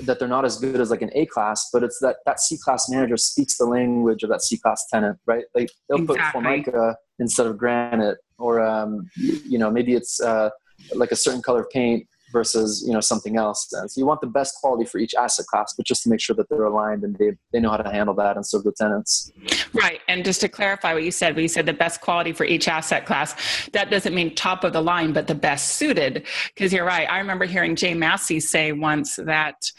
that 0.03 0.19
they're 0.19 0.29
not 0.29 0.45
as 0.45 0.59
good 0.59 0.81
as 0.81 0.91
like 0.91 1.03
an 1.03 1.11
A 1.15 1.27
class, 1.27 1.71
but 1.73 1.83
it's 1.83 1.99
that 2.01 2.17
that 2.27 2.41
C 2.41 2.59
class 2.59 2.89
manager 2.89 3.17
speaks 3.17 3.57
the 3.57 3.65
language 3.65 4.23
of 4.23 4.29
that 4.31 4.43
C 4.43 4.59
class 4.59 4.85
tenant, 4.93 5.19
right? 5.27 5.45
Like 5.55 5.71
they'll 5.89 5.99
exactly. 5.99 6.17
put 6.17 6.33
formica 6.33 6.97
instead 7.19 7.47
of 7.47 7.59
granite, 7.59 8.19
or 8.39 8.61
um, 8.61 9.09
you 9.17 9.59
know 9.59 9.71
maybe 9.71 9.95
it's 9.95 10.21
uh, 10.21 10.51
like 10.95 11.13
a 11.13 11.17
certain 11.17 11.43
color 11.43 11.61
of 11.61 11.71
paint 11.71 12.07
versus 12.33 12.83
you 12.87 12.93
know 12.93 13.01
something 13.01 13.37
else. 13.37 13.69
Then. 13.71 13.89
So 13.89 14.01
you 14.01 14.07
want 14.07 14.21
the 14.21 14.27
best 14.27 14.57
quality 14.61 14.85
for 14.85 14.99
each 14.99 15.15
asset 15.15 15.47
class, 15.47 15.75
but 15.75 15.87
just 15.87 16.03
to 16.05 16.09
make 16.09 16.21
sure 16.21 16.35
that 16.37 16.49
they're 16.49 16.65
aligned 16.65 17.05
and 17.05 17.17
they 17.17 17.33
they 17.53 17.61
know 17.61 17.71
how 17.71 17.77
to 17.77 17.91
handle 17.91 18.15
that, 18.15 18.37
and 18.37 18.47
serve 18.47 18.65
the 18.65 18.73
tenants. 18.73 19.31
Right, 19.73 20.01
and 20.09 20.25
just 20.25 20.41
to 20.41 20.49
clarify 20.49 20.95
what 20.95 21.05
you 21.05 21.11
said, 21.11 21.37
we 21.37 21.49
said 21.49 21.67
the 21.67 21.73
best 21.73 22.01
quality 22.01 22.33
for 22.33 22.45
each 22.45 22.69
asset 22.69 23.07
class. 23.07 23.35
That 23.73 23.91
doesn't 23.91 24.15
mean 24.15 24.35
top 24.35 24.65
of 24.65 24.73
the 24.73 24.83
line, 24.83 25.13
but 25.13 25.27
the 25.27 25.35
best 25.35 25.77
suited. 25.77 26.27
Because 26.55 26.73
you're 26.73 26.85
right. 26.85 27.09
I 27.11 27.19
remember 27.19 27.45
hearing 27.45 27.77
Jay 27.77 27.95
Massey 27.95 28.41
say 28.41 28.73
once 28.73 29.17
that 29.17 29.71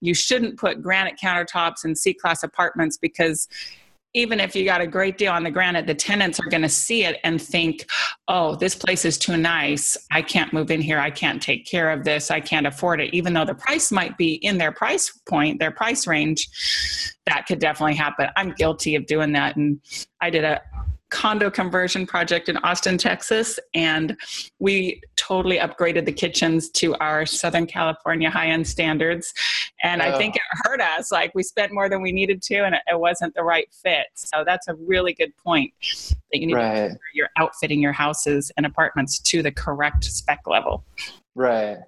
you 0.00 0.14
shouldn't 0.14 0.58
put 0.58 0.82
granite 0.82 1.18
countertops 1.22 1.84
in 1.84 1.94
C 1.94 2.14
class 2.14 2.42
apartments 2.42 2.96
because 2.96 3.48
even 4.14 4.40
if 4.40 4.56
you 4.56 4.64
got 4.64 4.80
a 4.80 4.86
great 4.86 5.18
deal 5.18 5.32
on 5.32 5.44
the 5.44 5.50
granite, 5.50 5.86
the 5.86 5.94
tenants 5.94 6.40
are 6.40 6.48
going 6.48 6.62
to 6.62 6.68
see 6.68 7.04
it 7.04 7.18
and 7.24 7.40
think, 7.40 7.86
oh, 8.26 8.56
this 8.56 8.74
place 8.74 9.04
is 9.04 9.18
too 9.18 9.36
nice. 9.36 9.96
I 10.10 10.22
can't 10.22 10.52
move 10.52 10.70
in 10.70 10.80
here. 10.80 10.98
I 10.98 11.10
can't 11.10 11.42
take 11.42 11.66
care 11.66 11.90
of 11.90 12.04
this. 12.04 12.30
I 12.30 12.40
can't 12.40 12.66
afford 12.66 13.00
it. 13.00 13.12
Even 13.12 13.34
though 13.34 13.44
the 13.44 13.54
price 13.54 13.92
might 13.92 14.16
be 14.16 14.34
in 14.34 14.58
their 14.58 14.72
price 14.72 15.12
point, 15.28 15.60
their 15.60 15.70
price 15.70 16.06
range, 16.06 16.48
that 17.26 17.46
could 17.46 17.58
definitely 17.58 17.96
happen. 17.96 18.28
I'm 18.36 18.52
guilty 18.52 18.94
of 18.94 19.06
doing 19.06 19.32
that. 19.32 19.56
And 19.56 19.80
I 20.20 20.30
did 20.30 20.44
a, 20.44 20.60
condo 21.10 21.50
conversion 21.50 22.06
project 22.06 22.48
in 22.48 22.56
Austin, 22.58 22.98
Texas, 22.98 23.58
and 23.74 24.16
we 24.58 25.00
totally 25.16 25.58
upgraded 25.58 26.04
the 26.04 26.12
kitchens 26.12 26.68
to 26.70 26.94
our 26.96 27.26
Southern 27.26 27.66
California 27.66 28.30
high 28.30 28.48
end 28.48 28.66
standards. 28.66 29.32
And 29.82 30.02
oh. 30.02 30.06
I 30.06 30.18
think 30.18 30.36
it 30.36 30.42
hurt 30.64 30.80
us. 30.80 31.10
Like 31.10 31.34
we 31.34 31.42
spent 31.42 31.72
more 31.72 31.88
than 31.88 32.02
we 32.02 32.12
needed 32.12 32.42
to, 32.42 32.64
and 32.64 32.74
it 32.74 32.98
wasn't 32.98 33.34
the 33.34 33.42
right 33.42 33.68
fit. 33.82 34.06
So 34.14 34.44
that's 34.44 34.68
a 34.68 34.74
really 34.74 35.12
good 35.14 35.36
point 35.36 35.72
that 36.32 36.40
you 36.40 36.46
need 36.46 36.54
right. 36.54 36.74
to 36.74 36.80
make 36.82 36.90
sure 36.90 37.00
you're 37.14 37.30
outfitting 37.36 37.80
your 37.80 37.92
houses 37.92 38.50
and 38.56 38.66
apartments 38.66 39.18
to 39.20 39.42
the 39.42 39.52
correct 39.52 40.04
spec 40.04 40.40
level. 40.46 40.84
Right. 41.34 41.78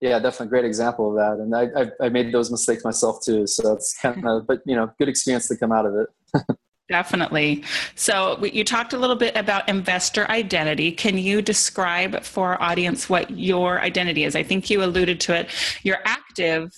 Yeah, 0.00 0.18
definitely 0.18 0.46
a 0.46 0.50
great 0.50 0.64
example 0.64 1.10
of 1.10 1.16
that. 1.16 1.42
And 1.42 1.54
I, 1.54 1.82
I, 1.82 2.06
I 2.06 2.08
made 2.10 2.30
those 2.32 2.50
mistakes 2.50 2.84
myself 2.84 3.24
too. 3.24 3.46
So 3.46 3.72
it's 3.72 3.98
kind 3.98 4.26
of, 4.26 4.46
but 4.46 4.60
you 4.66 4.76
know, 4.76 4.92
good 4.98 5.08
experience 5.08 5.48
to 5.48 5.56
come 5.56 5.72
out 5.72 5.86
of 5.86 5.94
it. 5.94 6.56
Definitely. 6.88 7.64
So 7.94 8.44
you 8.44 8.62
talked 8.62 8.92
a 8.92 8.98
little 8.98 9.16
bit 9.16 9.34
about 9.36 9.68
investor 9.70 10.30
identity. 10.30 10.92
Can 10.92 11.16
you 11.16 11.40
describe 11.40 12.22
for 12.22 12.52
our 12.52 12.62
audience 12.62 13.08
what 13.08 13.30
your 13.30 13.80
identity 13.80 14.24
is? 14.24 14.36
I 14.36 14.42
think 14.42 14.68
you 14.68 14.84
alluded 14.84 15.18
to 15.20 15.34
it. 15.34 15.50
You're 15.82 16.00
active 16.04 16.72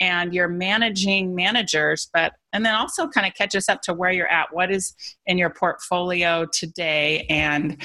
and 0.00 0.34
you're 0.34 0.48
managing 0.48 1.34
managers, 1.34 2.08
but 2.12 2.32
and 2.52 2.64
then 2.64 2.74
also 2.74 3.06
kind 3.06 3.26
of 3.26 3.34
catch 3.34 3.54
us 3.54 3.68
up 3.68 3.82
to 3.82 3.94
where 3.94 4.10
you're 4.10 4.28
at. 4.28 4.48
What 4.52 4.70
is 4.70 4.94
in 5.26 5.38
your 5.38 5.50
portfolio 5.50 6.46
today 6.46 7.26
and 7.28 7.76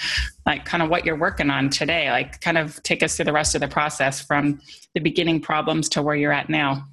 like 0.45 0.65
kind 0.65 0.81
of 0.81 0.89
what 0.89 1.05
you're 1.05 1.17
working 1.17 1.49
on 1.49 1.69
today? 1.69 2.09
Like 2.09 2.39
kind 2.41 2.57
of 2.57 2.81
take 2.83 3.03
us 3.03 3.15
through 3.15 3.25
the 3.25 3.33
rest 3.33 3.53
of 3.53 3.61
the 3.61 3.67
process 3.67 4.21
from 4.21 4.59
the 4.95 5.01
beginning 5.01 5.41
problems 5.41 5.89
to 5.89 6.01
where 6.01 6.15
you're 6.15 6.31
at 6.31 6.49
now. 6.49 6.87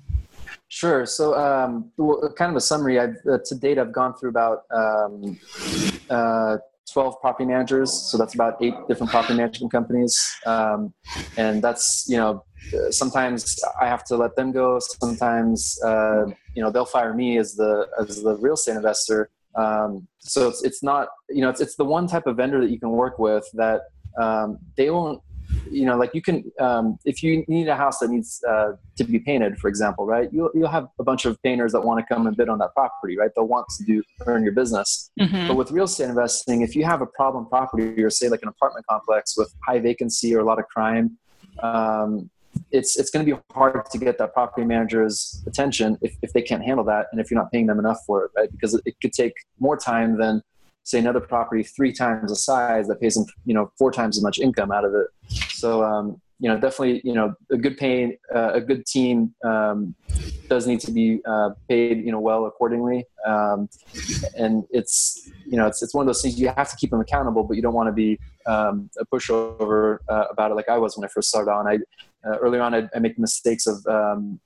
Sure. 0.68 1.06
So, 1.06 1.34
um, 1.34 1.92
kind 2.36 2.50
of 2.50 2.56
a 2.56 2.60
summary. 2.60 2.98
I've, 2.98 3.16
uh, 3.30 3.38
to 3.44 3.54
date, 3.54 3.78
I've 3.78 3.92
gone 3.92 4.14
through 4.14 4.30
about 4.30 4.62
um, 4.74 5.38
uh, 6.10 6.56
12 6.92 7.20
property 7.20 7.44
managers. 7.44 7.92
So 7.92 8.18
that's 8.18 8.34
about 8.34 8.56
eight 8.62 8.74
different 8.88 9.10
property 9.10 9.34
management 9.34 9.72
companies. 9.72 10.18
Um, 10.44 10.92
and 11.36 11.62
that's, 11.62 12.06
you 12.08 12.16
know, 12.16 12.44
sometimes 12.90 13.58
I 13.80 13.86
have 13.86 14.04
to 14.04 14.16
let 14.16 14.34
them 14.36 14.52
go. 14.52 14.78
Sometimes, 14.80 15.78
uh, 15.84 16.26
you 16.54 16.62
know, 16.62 16.70
they'll 16.70 16.84
fire 16.84 17.14
me 17.14 17.38
as 17.38 17.54
the, 17.54 17.86
as 18.00 18.22
the 18.22 18.36
real 18.36 18.54
estate 18.54 18.76
investor. 18.76 19.30
Um, 19.56 20.06
so 20.18 20.48
it's, 20.48 20.64
it's 20.64 20.82
not, 20.82 21.08
you 21.30 21.40
know, 21.40 21.48
it's, 21.48 21.60
it's 21.60 21.76
the 21.76 21.84
one 21.84 22.06
type 22.06 22.26
of 22.26 22.36
vendor 22.36 22.60
that 22.60 22.70
you 22.70 22.78
can 22.78 22.90
work 22.90 23.18
with 23.18 23.48
that 23.54 23.82
um, 24.20 24.58
they 24.76 24.90
won't 24.90 25.22
you 25.70 25.84
know, 25.84 25.96
like 25.96 26.10
you 26.14 26.22
can, 26.22 26.44
um, 26.58 26.98
if 27.04 27.22
you 27.22 27.44
need 27.48 27.68
a 27.68 27.76
house 27.76 27.98
that 27.98 28.10
needs 28.10 28.42
uh, 28.48 28.72
to 28.96 29.04
be 29.04 29.18
painted, 29.18 29.58
for 29.58 29.68
example, 29.68 30.06
right? 30.06 30.28
You'll, 30.32 30.50
you'll 30.54 30.68
have 30.68 30.88
a 30.98 31.04
bunch 31.04 31.24
of 31.24 31.40
painters 31.42 31.72
that 31.72 31.80
want 31.80 32.00
to 32.00 32.14
come 32.14 32.26
and 32.26 32.36
bid 32.36 32.48
on 32.48 32.58
that 32.58 32.74
property, 32.74 33.16
right? 33.18 33.30
They'll 33.34 33.46
want 33.46 33.66
to 33.78 33.84
do 33.84 34.02
earn 34.26 34.42
your 34.42 34.52
business. 34.52 35.10
Mm-hmm. 35.20 35.48
But 35.48 35.56
with 35.56 35.70
real 35.70 35.84
estate 35.84 36.08
investing, 36.08 36.62
if 36.62 36.74
you 36.74 36.84
have 36.84 37.02
a 37.02 37.06
problem 37.06 37.46
property 37.46 38.02
or 38.02 38.10
say 38.10 38.28
like 38.28 38.42
an 38.42 38.48
apartment 38.48 38.86
complex 38.88 39.36
with 39.36 39.54
high 39.66 39.78
vacancy 39.78 40.34
or 40.34 40.40
a 40.40 40.44
lot 40.44 40.58
of 40.58 40.66
crime, 40.68 41.16
um, 41.62 42.30
it's 42.70 42.98
it's 42.98 43.10
going 43.10 43.24
to 43.24 43.34
be 43.34 43.40
hard 43.52 43.84
to 43.90 43.98
get 43.98 44.18
that 44.18 44.32
property 44.32 44.66
manager's 44.66 45.42
attention 45.46 45.98
if, 46.00 46.16
if 46.22 46.32
they 46.32 46.42
can't 46.42 46.64
handle 46.64 46.84
that 46.84 47.06
and 47.12 47.20
if 47.20 47.30
you're 47.30 47.38
not 47.38 47.52
paying 47.52 47.66
them 47.66 47.78
enough 47.78 47.98
for 48.06 48.24
it, 48.24 48.30
right? 48.36 48.50
Because 48.50 48.74
it, 48.74 48.82
it 48.86 48.96
could 49.00 49.12
take 49.12 49.34
more 49.58 49.76
time 49.76 50.18
than 50.18 50.42
say 50.86 51.00
another 51.00 51.20
property 51.20 51.64
three 51.64 51.92
times 51.92 52.30
the 52.30 52.36
size 52.36 52.86
that 52.86 53.00
pays 53.00 53.16
them 53.16 53.26
you 53.44 53.52
know 53.52 53.70
four 53.76 53.90
times 53.90 54.16
as 54.16 54.22
much 54.22 54.38
income 54.38 54.70
out 54.70 54.84
of 54.84 54.94
it. 54.94 55.08
So 55.50 55.82
um, 55.82 56.20
you 56.38 56.48
know 56.48 56.54
definitely 56.54 57.00
you 57.04 57.12
know 57.12 57.34
a 57.50 57.56
good 57.56 57.76
pay 57.76 58.18
uh, 58.34 58.52
a 58.54 58.60
good 58.60 58.86
team 58.86 59.34
um, 59.44 59.96
does 60.48 60.66
need 60.66 60.78
to 60.80 60.92
be 60.92 61.20
uh, 61.26 61.50
paid 61.68 62.04
you 62.04 62.12
know 62.12 62.20
well 62.20 62.46
accordingly. 62.46 63.04
Um, 63.26 63.68
and 64.36 64.64
it's 64.70 65.28
you 65.44 65.56
know 65.56 65.66
it's, 65.66 65.82
it's 65.82 65.92
one 65.92 66.04
of 66.04 66.06
those 66.06 66.22
things 66.22 66.38
you 66.38 66.48
have 66.56 66.70
to 66.70 66.76
keep 66.76 66.90
them 66.90 67.00
accountable 67.00 67.42
but 67.42 67.56
you 67.56 67.62
don't 67.62 67.74
want 67.74 67.88
to 67.88 67.92
be 67.92 68.18
um, 68.46 68.88
a 69.00 69.04
pushover 69.06 69.98
uh, 70.08 70.26
about 70.30 70.52
it 70.52 70.54
like 70.54 70.68
i 70.68 70.78
was 70.78 70.96
when 70.96 71.04
i 71.04 71.08
first 71.08 71.28
started 71.28 71.50
on. 71.50 71.66
I 71.66 71.78
uh, 72.28 72.38
earlier 72.38 72.62
on 72.62 72.74
i, 72.74 72.88
I 72.94 72.98
make 73.00 73.18
mistakes 73.18 73.66
of 73.66 73.84
um, 73.86 74.38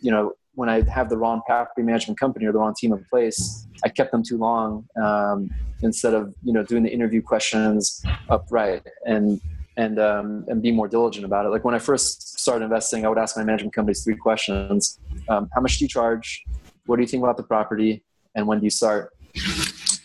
you 0.00 0.10
know 0.12 0.34
when 0.60 0.68
I 0.68 0.82
have 0.90 1.08
the 1.08 1.16
wrong 1.16 1.40
property 1.46 1.80
management 1.80 2.20
company 2.20 2.44
or 2.44 2.52
the 2.52 2.58
wrong 2.58 2.74
team 2.76 2.92
in 2.92 3.02
place, 3.08 3.66
I 3.82 3.88
kept 3.88 4.12
them 4.12 4.22
too 4.22 4.36
long 4.36 4.86
um, 5.02 5.48
instead 5.80 6.12
of 6.12 6.34
you 6.42 6.52
know 6.52 6.62
doing 6.62 6.82
the 6.82 6.92
interview 6.92 7.22
questions 7.22 8.02
upright 8.28 8.82
and 9.06 9.40
and 9.78 9.98
um, 9.98 10.44
and 10.48 10.60
be 10.60 10.70
more 10.70 10.86
diligent 10.86 11.24
about 11.24 11.46
it. 11.46 11.48
Like 11.48 11.64
when 11.64 11.74
I 11.74 11.78
first 11.78 12.38
started 12.38 12.66
investing, 12.66 13.06
I 13.06 13.08
would 13.08 13.16
ask 13.16 13.38
my 13.38 13.42
management 13.42 13.72
companies 13.72 14.04
three 14.04 14.16
questions: 14.16 15.00
um, 15.30 15.48
How 15.54 15.62
much 15.62 15.78
do 15.78 15.86
you 15.86 15.88
charge? 15.88 16.44
What 16.84 16.96
do 16.96 17.02
you 17.02 17.08
think 17.08 17.22
about 17.22 17.38
the 17.38 17.42
property? 17.54 18.04
And 18.34 18.46
when 18.46 18.58
do 18.58 18.64
you 18.64 18.70
start? 18.70 19.16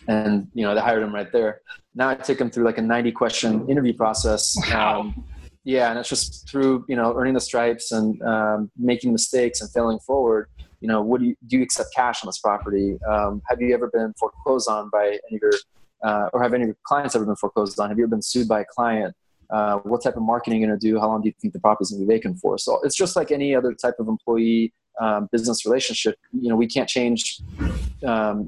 And 0.08 0.48
you 0.54 0.64
know, 0.64 0.74
they 0.74 0.80
hired 0.80 1.04
them 1.04 1.14
right 1.14 1.32
there. 1.34 1.64
Now 1.96 2.08
I 2.08 2.16
take 2.16 2.38
them 2.38 2.50
through 2.50 2.64
like 2.64 2.78
a 2.78 2.82
90 2.82 3.12
question 3.12 3.68
interview 3.68 3.94
process. 3.94 4.56
Wow 4.70 5.02
um, 5.02 5.26
yeah 5.66 5.90
and 5.90 6.00
it's 6.00 6.08
just 6.08 6.48
through 6.50 6.86
you 6.88 6.96
know 6.96 7.14
earning 7.18 7.34
the 7.34 7.42
stripes 7.42 7.92
and 7.92 8.22
um, 8.24 8.72
making 8.78 9.12
mistakes 9.12 9.60
and 9.60 9.70
failing 9.72 10.00
forward 10.00 10.48
you 10.86 10.88
know, 10.88 11.02
what 11.02 11.20
do 11.20 11.26
you 11.26 11.36
do? 11.48 11.58
You 11.58 11.64
accept 11.64 11.96
cash 11.96 12.24
on 12.24 12.28
this 12.28 12.38
property? 12.38 13.00
Um, 13.10 13.42
have 13.50 13.60
you 13.60 13.74
ever 13.74 13.90
been 13.92 14.14
foreclosed 14.20 14.70
on 14.70 14.92
by 14.92 15.18
any 15.28 15.38
of 15.38 15.42
your, 15.42 15.54
uh, 16.04 16.30
or 16.32 16.44
have 16.44 16.54
any 16.54 16.62
of 16.64 16.68
your 16.68 16.78
clients 16.84 17.16
ever 17.16 17.26
been 17.26 17.36
foreclosed 17.36 17.80
on? 17.80 17.90
Have 17.90 17.98
you 17.98 18.04
ever 18.04 18.12
been 18.12 18.22
sued 18.22 18.48
by 18.48 18.62
a 18.62 18.66
client? 18.66 19.16
Uh, 19.50 19.78
what 19.78 20.04
type 20.04 20.16
of 20.16 20.22
marketing 20.22 20.62
you're 20.62 20.70
going 20.70 20.80
to 20.80 20.88
do? 20.88 21.00
How 21.00 21.08
long 21.08 21.22
do 21.22 21.28
you 21.28 21.34
think 21.42 21.54
the 21.54 21.60
property 21.60 21.86
is 21.86 21.90
going 21.90 22.02
to 22.02 22.08
be 22.08 22.14
vacant 22.14 22.38
for? 22.38 22.60
So 22.60 22.80
it's 22.84 22.96
just 22.96 23.16
like 23.16 23.32
any 23.32 23.56
other 23.56 23.74
type 23.74 23.96
of 23.98 24.08
employee 24.08 24.74
um, 25.02 25.28
business 25.32 25.66
relationship. 25.66 26.20
You 26.32 26.50
know, 26.50 26.56
we 26.56 26.68
can't 26.68 26.88
change 26.88 27.42
um, 28.06 28.48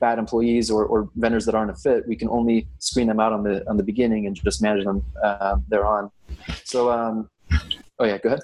bad 0.00 0.18
employees 0.18 0.70
or, 0.70 0.84
or, 0.84 1.08
vendors 1.16 1.44
that 1.46 1.54
aren't 1.54 1.70
a 1.70 1.74
fit. 1.74 2.06
We 2.06 2.16
can 2.16 2.28
only 2.28 2.66
screen 2.78 3.06
them 3.06 3.20
out 3.20 3.32
on 3.32 3.42
the 3.42 3.68
on 3.68 3.76
the 3.76 3.82
beginning 3.82 4.26
and 4.26 4.36
just 4.36 4.62
manage 4.62 4.84
them 4.84 5.02
uh, 5.22 5.56
thereon. 5.68 6.10
So, 6.64 6.90
um, 6.90 7.30
oh 7.98 8.04
yeah, 8.04 8.18
go 8.18 8.28
ahead. 8.30 8.40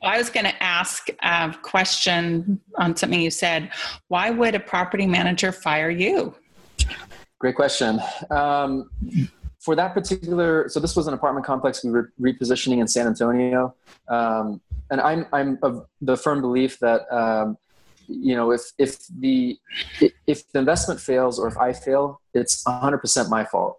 Well, 0.00 0.12
I 0.12 0.18
was 0.18 0.30
going 0.30 0.46
to 0.46 0.62
ask 0.62 1.08
a 1.22 1.54
question 1.62 2.60
on 2.76 2.96
something 2.96 3.20
you 3.20 3.30
said. 3.30 3.70
Why 4.08 4.30
would 4.30 4.54
a 4.54 4.60
property 4.60 5.06
manager 5.06 5.52
fire 5.52 5.90
you? 5.90 6.34
Great 7.38 7.56
question. 7.56 8.00
Um, 8.30 8.90
for 9.60 9.74
that 9.74 9.94
particular, 9.94 10.68
so 10.68 10.78
this 10.78 10.94
was 10.94 11.06
an 11.06 11.14
apartment 11.14 11.46
complex 11.46 11.82
we 11.82 11.90
were 11.90 12.12
repositioning 12.20 12.78
in 12.78 12.88
San 12.88 13.06
Antonio, 13.06 13.74
um, 14.08 14.60
and 14.90 15.00
I'm 15.00 15.26
I'm 15.32 15.58
of 15.62 15.86
the 16.02 16.16
firm 16.16 16.42
belief 16.42 16.78
that 16.80 17.10
um, 17.10 17.56
you 18.06 18.34
know 18.34 18.52
if 18.52 18.62
if 18.78 18.98
the 19.18 19.58
if 20.26 20.50
the 20.52 20.58
investment 20.58 21.00
fails 21.00 21.38
or 21.38 21.48
if 21.48 21.56
I 21.56 21.72
fail, 21.72 22.20
it's 22.32 22.64
100% 22.64 23.28
my 23.28 23.44
fault. 23.44 23.78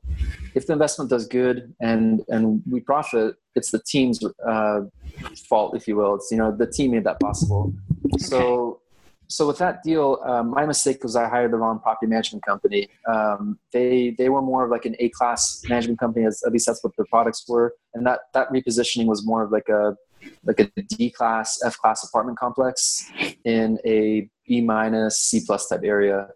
If 0.53 0.67
the 0.67 0.74
investment 0.74 1.10
does 1.10 1.27
good 1.27 1.74
and 1.82 2.24
and 2.29 2.62
we 2.70 2.79
profit, 2.79 3.36
it's 3.55 3.72
the 3.72 3.82
team's 3.86 4.20
uh, 4.48 4.82
fault, 5.50 5.75
if 5.75 5.88
you 5.88 5.96
will. 5.96 6.15
It's 6.15 6.29
you 6.32 6.38
know 6.38 6.55
the 6.55 6.67
team 6.67 6.91
made 6.91 7.03
that 7.03 7.20
possible. 7.20 7.74
Okay. 8.05 8.17
So 8.24 8.82
so 9.27 9.48
with 9.48 9.58
that 9.58 9.84
deal, 9.84 10.20
um, 10.25 10.51
my 10.51 10.65
mistake 10.65 11.03
was 11.03 11.15
I 11.15 11.27
hired 11.27 11.51
the 11.51 11.58
wrong 11.58 11.79
property 11.79 12.08
management 12.08 12.46
company. 12.46 12.88
Um, 13.08 13.60
they 13.74 14.15
they 14.17 14.29
were 14.29 14.41
more 14.41 14.63
of 14.65 14.72
like 14.72 14.86
an 14.86 14.96
A 15.00 15.10
class 15.10 15.62
management 15.67 16.00
company, 16.00 16.25
as 16.25 16.44
at 16.46 16.51
least 16.51 16.67
that's 16.67 16.84
what 16.84 16.94
their 16.98 17.05
products 17.10 17.46
were, 17.48 17.74
and 17.94 18.05
that 18.05 18.20
that 18.34 18.50
repositioning 18.50 19.05
was 19.05 19.25
more 19.25 19.44
of 19.44 19.51
like 19.51 19.70
a 19.70 19.96
like 20.44 20.60
a 20.60 20.70
D 20.82 21.10
class, 21.10 21.60
F 21.65 21.77
class 21.77 22.03
apartment 22.03 22.38
complex 22.38 23.12
in 23.44 23.79
a 23.86 24.29
B 24.48 24.62
minus, 24.62 25.20
C 25.20 25.41
plus 25.46 25.67
type 25.67 25.82
area. 25.84 26.27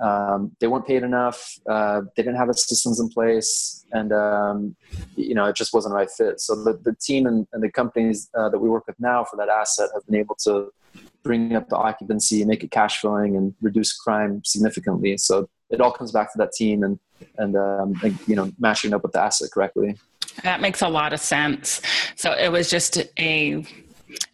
Um, 0.00 0.52
they 0.58 0.66
weren't 0.66 0.86
paid 0.86 1.02
enough. 1.02 1.58
Uh, 1.68 2.02
they 2.16 2.22
didn't 2.22 2.36
have 2.36 2.48
the 2.48 2.54
systems 2.54 2.98
in 3.00 3.08
place, 3.08 3.84
and 3.92 4.12
um, 4.12 4.76
you 5.16 5.34
know 5.34 5.44
it 5.46 5.56
just 5.56 5.74
wasn't 5.74 5.92
the 5.92 5.96
right 5.96 6.10
fit. 6.10 6.40
So 6.40 6.54
the, 6.54 6.78
the 6.82 6.94
team 6.94 7.26
and, 7.26 7.46
and 7.52 7.62
the 7.62 7.70
companies 7.70 8.30
uh, 8.36 8.48
that 8.48 8.58
we 8.58 8.68
work 8.68 8.86
with 8.86 8.96
now 8.98 9.24
for 9.24 9.36
that 9.36 9.48
asset 9.48 9.90
have 9.94 10.06
been 10.06 10.16
able 10.16 10.36
to 10.44 10.72
bring 11.22 11.54
up 11.54 11.68
the 11.68 11.76
occupancy, 11.76 12.44
make 12.44 12.64
it 12.64 12.70
cash 12.70 13.00
flowing, 13.00 13.36
and 13.36 13.54
reduce 13.60 13.92
crime 13.92 14.42
significantly. 14.44 15.18
So 15.18 15.48
it 15.68 15.80
all 15.80 15.92
comes 15.92 16.12
back 16.12 16.32
to 16.32 16.38
that 16.38 16.52
team 16.52 16.82
and 16.82 16.98
and, 17.36 17.56
um, 17.56 17.94
and 18.02 18.18
you 18.26 18.36
know 18.36 18.50
matching 18.58 18.94
up 18.94 19.02
with 19.02 19.12
the 19.12 19.20
asset 19.20 19.50
correctly. 19.52 19.96
That 20.42 20.60
makes 20.60 20.82
a 20.82 20.88
lot 20.88 21.12
of 21.12 21.20
sense. 21.20 21.82
So 22.16 22.32
it 22.32 22.50
was 22.50 22.70
just 22.70 22.98
a 23.18 23.64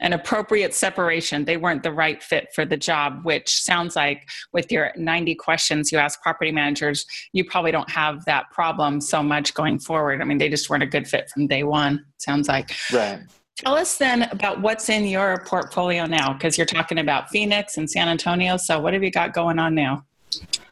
an 0.01 0.13
appropriate 0.13 0.75
separation. 0.75 1.45
They 1.45 1.57
weren't 1.57 1.83
the 1.83 1.93
right 1.93 2.23
fit 2.23 2.49
for 2.55 2.65
the 2.65 2.77
job, 2.77 3.21
which 3.25 3.61
sounds 3.61 3.97
like 3.97 4.29
with 4.53 4.71
your 4.71 4.93
90 4.97 5.35
questions 5.35 5.91
you 5.91 5.99
ask 5.99 6.23
property 6.23 6.53
managers, 6.53 7.07
you 7.33 7.45
probably 7.45 7.73
don't 7.73 7.91
have 7.91 8.25
that 8.27 8.51
problem 8.51 9.01
so 9.01 9.23
much 9.23 9.55
going 9.55 9.79
forward. 9.79 10.21
I 10.21 10.25
mean, 10.25 10.39
they 10.39 10.49
just 10.49 10.71
weren't 10.71 10.83
a 10.83 10.87
good 10.87 11.09
fit 11.09 11.29
from 11.31 11.47
day 11.47 11.65
one, 11.65 12.05
sounds 12.19 12.49
like. 12.49 12.75
Right. 12.93 13.21
Tell 13.57 13.77
us 13.77 13.99
then 13.99 14.23
about 14.25 14.61
what's 14.61 14.89
in 14.89 15.07
your 15.07 15.43
portfolio 15.47 16.07
now, 16.07 16.33
because 16.33 16.59
you're 16.59 16.67
talking 16.67 16.99
about 16.99 17.31
Phoenix 17.31 17.77
and 17.77 17.89
San 17.89 18.09
Antonio. 18.09 18.57
So, 18.57 18.81
what 18.81 18.95
have 18.95 19.05
you 19.05 19.13
got 19.13 19.33
going 19.33 19.61
on 19.61 19.77
now? 19.77 20.05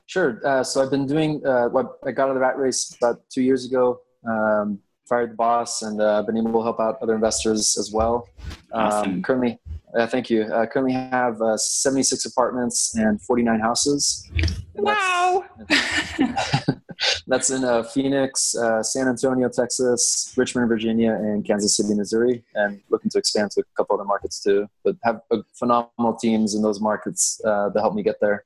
Sure. 0.07 0.41
Uh, 0.45 0.65
so, 0.65 0.83
I've 0.83 0.91
been 0.91 1.07
doing 1.07 1.47
uh, 1.47 1.69
what 1.69 1.99
I 2.05 2.11
got 2.11 2.25
out 2.25 2.31
of 2.31 2.35
the 2.35 2.41
rat 2.41 2.59
race 2.59 2.97
about 3.01 3.23
two 3.31 3.43
years 3.43 3.67
ago. 3.67 4.01
Um, 4.29 4.81
fired 5.09 5.33
the 5.33 5.35
boss 5.35 5.83
and 5.83 6.01
uh, 6.01 6.23
been 6.23 6.37
able 6.37 6.53
to 6.53 6.63
help 6.63 6.81
out 6.81 6.99
other 7.03 7.15
investors 7.15 7.77
as 7.79 7.93
well. 7.93 8.29
Um. 8.73 9.23
Currently, 9.23 9.59
uh, 9.97 10.07
thank 10.07 10.31
you. 10.31 10.53
I 10.53 10.67
currently 10.67 10.95
have 10.95 11.41
uh, 11.43 11.57
76 11.57 12.25
apartments 12.25 12.95
and 12.97 13.21
49 13.21 13.61
houses. 13.61 14.31
Wow. 14.75 15.45
That's, 15.69 16.67
that's 17.27 17.51
in 17.51 17.65
uh, 17.65 17.83
Phoenix, 17.83 18.57
uh, 18.57 18.83
San 18.83 19.09
Antonio, 19.09 19.51
Texas, 19.51 20.33
Richmond, 20.37 20.69
Virginia, 20.69 21.13
and 21.13 21.45
Kansas 21.45 21.77
City, 21.77 21.95
Missouri, 21.95 22.43
and 22.55 22.81
looking 22.91 23.11
to 23.11 23.19
expand 23.19 23.51
to 23.53 23.61
a 23.61 23.65
couple 23.77 23.95
other 23.95 24.05
markets 24.05 24.43
too. 24.43 24.67
But 24.83 24.97
have 25.05 25.21
phenomenal 25.53 26.15
teams 26.19 26.55
in 26.55 26.63
those 26.63 26.81
markets 26.81 27.41
uh, 27.45 27.69
that 27.71 27.81
help 27.81 27.95
me 27.95 28.03
get 28.03 28.17
there. 28.21 28.45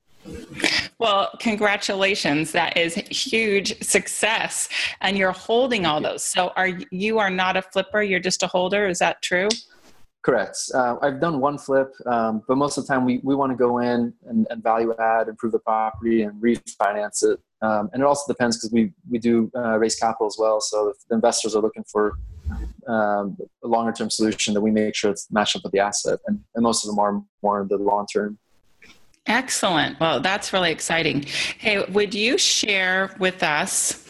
Well, 0.99 1.31
congratulations. 1.41 2.53
That 2.53 2.77
is 2.77 2.95
huge 2.95 3.83
success. 3.83 4.69
And 5.01 5.19
you're 5.19 5.33
holding 5.33 5.85
all 5.85 6.01
those. 6.01 6.25
So 6.25 6.53
are 6.57 6.69
you 6.91 7.19
are 7.19 7.31
not 7.31 7.57
a 7.57 7.63
flipper, 7.63 8.03
you're 8.03 8.21
just 8.21 8.43
a 8.43 8.47
holder, 8.47 8.89
is 8.89 8.99
that 9.01 9.21
true? 9.23 9.49
Correct. 10.23 10.59
Uh, 10.75 10.97
I've 11.03 11.21
done 11.21 11.39
one 11.39 11.57
flip, 11.57 11.93
um, 12.07 12.43
but 12.49 12.57
most 12.57 12.77
of 12.79 12.85
the 12.85 12.93
time 12.93 13.05
we, 13.05 13.21
we 13.23 13.37
want 13.37 13.53
to 13.53 13.57
go 13.57 13.79
in 13.79 14.13
and, 14.27 14.45
and, 14.51 14.61
value 14.61 14.93
add, 14.99 15.29
improve 15.29 15.53
the 15.53 15.61
property, 15.61 16.23
and 16.23 16.43
refinance 16.43 17.23
it. 17.23 17.39
Um, 17.63 17.89
and 17.93 18.03
it 18.03 18.07
also 18.07 18.33
depends 18.33 18.57
because 18.57 18.73
we, 18.73 18.93
we 19.09 19.19
do 19.19 19.49
uh, 19.55 19.79
raise 19.79 19.95
capital 19.95 20.27
as 20.27 20.37
well. 20.37 20.61
So 20.61 20.89
if 20.89 20.97
the 21.09 21.15
investors 21.15 21.55
are 21.55 21.63
looking 21.63 21.85
for 21.85 22.19
um, 22.89 23.37
a 23.63 23.69
longer 23.69 23.93
term 23.93 24.11
solution, 24.11 24.55
then 24.55 24.65
we 24.65 24.73
make 24.73 24.97
sure 24.97 25.13
it's 25.13 25.31
matched 25.31 25.55
up 25.55 25.63
with 25.63 25.73
the 25.73 25.79
asset. 25.79 26.19
And, 26.27 26.41
and 26.57 26.63
most 26.65 26.85
of 26.85 26.91
them 26.91 26.99
are 26.99 27.23
more 27.43 27.63
in 27.63 27.69
the 27.69 27.77
long 27.77 28.07
term. 28.13 28.37
Excellent. 29.27 29.99
Well, 29.99 30.21
that's 30.21 30.53
really 30.53 30.71
exciting. 30.71 31.25
Hey, 31.59 31.85
would 31.85 32.15
you 32.15 32.39
share 32.39 33.15
with 33.19 33.43
us, 33.43 34.09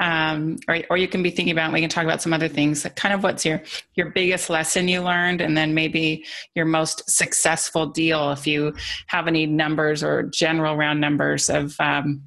um, 0.00 0.58
or, 0.66 0.80
or 0.90 0.96
you 0.96 1.06
can 1.06 1.22
be 1.22 1.30
thinking 1.30 1.52
about, 1.52 1.72
we 1.72 1.80
can 1.80 1.88
talk 1.88 2.04
about 2.04 2.20
some 2.20 2.32
other 2.32 2.48
things, 2.48 2.84
kind 2.96 3.14
of 3.14 3.22
what's 3.22 3.44
your, 3.44 3.62
your 3.94 4.10
biggest 4.10 4.50
lesson 4.50 4.88
you 4.88 5.02
learned, 5.02 5.40
and 5.40 5.56
then 5.56 5.72
maybe 5.72 6.24
your 6.54 6.64
most 6.64 7.08
successful 7.08 7.86
deal, 7.86 8.32
if 8.32 8.46
you 8.46 8.74
have 9.06 9.28
any 9.28 9.46
numbers 9.46 10.02
or 10.02 10.24
general 10.24 10.76
round 10.76 11.00
numbers 11.00 11.48
of 11.48 11.76
um, 11.78 12.22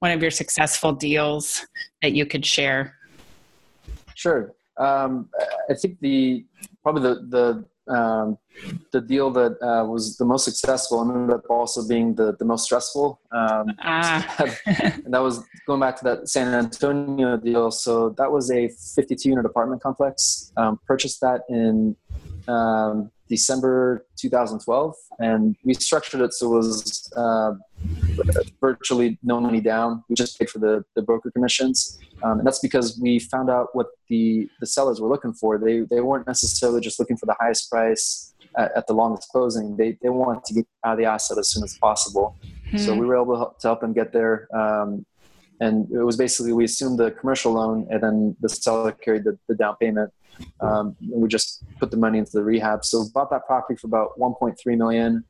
one 0.00 0.10
of 0.10 0.20
your 0.20 0.30
successful 0.30 0.92
deals 0.92 1.66
that 2.02 2.12
you 2.12 2.26
could 2.26 2.44
share. 2.44 2.96
Sure. 4.14 4.52
Um, 4.78 5.28
I 5.70 5.74
think 5.74 6.00
the 6.00 6.44
probably 6.82 7.02
the 7.02 7.14
the 7.28 7.64
um, 7.88 8.38
the 8.92 9.00
deal 9.00 9.30
that 9.30 9.52
uh, 9.62 9.84
was 9.84 10.16
the 10.16 10.24
most 10.24 10.44
successful 10.44 11.02
and 11.02 11.10
ended 11.12 11.36
up 11.36 11.44
also 11.48 11.86
being 11.86 12.14
the, 12.14 12.36
the 12.38 12.44
most 12.44 12.64
stressful. 12.64 13.20
Um, 13.32 13.66
ah. 13.82 14.44
and 14.66 15.12
that 15.14 15.20
was 15.20 15.44
going 15.66 15.80
back 15.80 15.96
to 15.98 16.04
that 16.04 16.28
San 16.28 16.52
Antonio 16.54 17.36
deal. 17.36 17.70
So 17.70 18.10
that 18.10 18.30
was 18.30 18.50
a 18.50 18.68
52 18.68 19.28
unit 19.28 19.44
apartment 19.44 19.82
complex. 19.82 20.52
Um, 20.56 20.80
purchased 20.86 21.20
that 21.20 21.42
in 21.48 21.96
um, 22.48 23.10
December 23.28 24.06
2012, 24.16 24.94
and 25.18 25.56
we 25.64 25.74
structured 25.74 26.20
it 26.22 26.32
so 26.32 26.46
it 26.54 26.56
was 26.56 27.12
uh, 27.16 27.52
virtually 28.60 29.18
no 29.22 29.40
money 29.40 29.60
down. 29.60 30.02
We 30.08 30.14
just 30.14 30.38
paid 30.38 30.50
for 30.50 30.58
the, 30.58 30.84
the 30.96 31.02
broker 31.02 31.30
commissions. 31.30 31.98
Um, 32.22 32.38
and 32.38 32.46
that's 32.46 32.58
because 32.60 32.98
we 33.00 33.18
found 33.18 33.50
out 33.50 33.68
what 33.74 33.88
the, 34.08 34.48
the 34.60 34.66
sellers 34.66 35.00
were 35.00 35.08
looking 35.08 35.34
for. 35.34 35.58
They, 35.58 35.80
they 35.80 36.00
weren't 36.00 36.26
necessarily 36.26 36.80
just 36.80 36.98
looking 36.98 37.16
for 37.16 37.26
the 37.26 37.36
highest 37.38 37.70
price 37.70 38.34
at, 38.56 38.72
at 38.76 38.86
the 38.86 38.94
longest 38.94 39.28
closing. 39.28 39.76
They, 39.76 39.98
they 40.02 40.08
wanted 40.08 40.44
to 40.44 40.54
get 40.54 40.66
out 40.84 40.92
of 40.92 40.98
the 40.98 41.04
asset 41.04 41.38
as 41.38 41.50
soon 41.50 41.64
as 41.64 41.76
possible. 41.78 42.36
Hmm. 42.70 42.78
So 42.78 42.94
we 42.94 43.06
were 43.06 43.16
able 43.16 43.34
to 43.34 43.38
help, 43.38 43.58
to 43.60 43.68
help 43.68 43.80
them 43.80 43.92
get 43.92 44.12
there. 44.12 44.48
Um, 44.54 45.04
and 45.60 45.90
it 45.90 46.04
was 46.04 46.16
basically 46.16 46.52
we 46.52 46.64
assumed 46.64 46.98
the 46.98 47.10
commercial 47.10 47.52
loan 47.52 47.86
and 47.90 48.02
then 48.02 48.36
the 48.40 48.48
seller 48.48 48.92
carried 48.92 49.24
the, 49.24 49.38
the 49.48 49.54
down 49.54 49.76
payment. 49.80 50.12
Um, 50.60 50.96
and 51.00 51.22
we 51.22 51.28
just 51.28 51.62
put 51.78 51.90
the 51.90 51.96
money 51.96 52.18
into 52.18 52.32
the 52.32 52.42
rehab. 52.42 52.84
So 52.84 53.04
bought 53.14 53.30
that 53.30 53.46
property 53.46 53.76
for 53.76 53.86
about 53.86 54.18
1.3 54.18 54.56
million, 54.76 55.24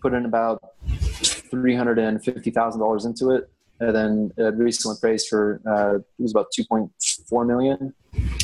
put 0.00 0.12
in 0.14 0.24
about 0.24 0.60
$350,000 0.88 3.06
into 3.06 3.30
it 3.30 3.48
and 3.80 3.94
then 3.94 4.32
it 4.36 4.54
recently 4.56 4.96
appraised 4.96 5.28
for 5.28 5.60
uh, 5.66 5.96
it 5.96 6.22
was 6.22 6.32
about 6.32 6.48
2.4 6.58 7.46
million, 7.46 7.94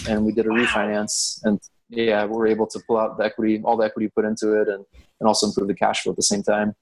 and 0.09 0.25
we 0.25 0.33
did 0.33 0.47
a 0.47 0.51
wow. 0.51 0.57
refinance, 0.57 1.45
and 1.45 1.61
yeah, 1.91 2.25
we 2.25 2.37
were 2.37 2.47
able 2.47 2.67
to 2.67 2.81
pull 2.87 2.97
out 2.97 3.19
the 3.19 3.25
equity, 3.25 3.61
all 3.63 3.77
the 3.77 3.85
equity 3.85 4.09
put 4.09 4.25
into 4.25 4.61
it, 4.61 4.69
and 4.69 4.85
and 5.21 5.27
also 5.27 5.47
improve 5.47 5.69
the 5.69 5.75
cash 5.75 6.03
flow 6.03 6.13
at 6.13 6.17
the 6.17 6.23
same 6.23 6.43
time. 6.43 6.75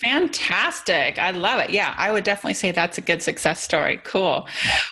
Fantastic. 0.00 1.18
I 1.18 1.32
love 1.32 1.60
it. 1.60 1.70
Yeah, 1.70 1.94
I 1.96 2.12
would 2.12 2.24
definitely 2.24 2.54
say 2.54 2.70
that's 2.70 2.98
a 2.98 3.00
good 3.00 3.22
success 3.22 3.60
story. 3.60 4.00
Cool. 4.04 4.48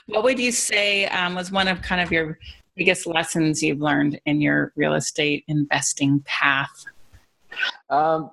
What 0.06 0.24
would 0.24 0.38
you 0.38 0.52
say 0.52 1.06
um, 1.06 1.34
was 1.34 1.50
one 1.50 1.68
of 1.68 1.82
kind 1.82 2.00
of 2.00 2.12
your 2.12 2.38
biggest 2.76 3.06
lessons 3.06 3.62
you've 3.62 3.80
learned 3.80 4.20
in 4.26 4.40
your 4.40 4.72
real 4.76 4.94
estate 4.94 5.44
investing 5.48 6.20
path? 6.24 6.84
Um, 7.90 8.30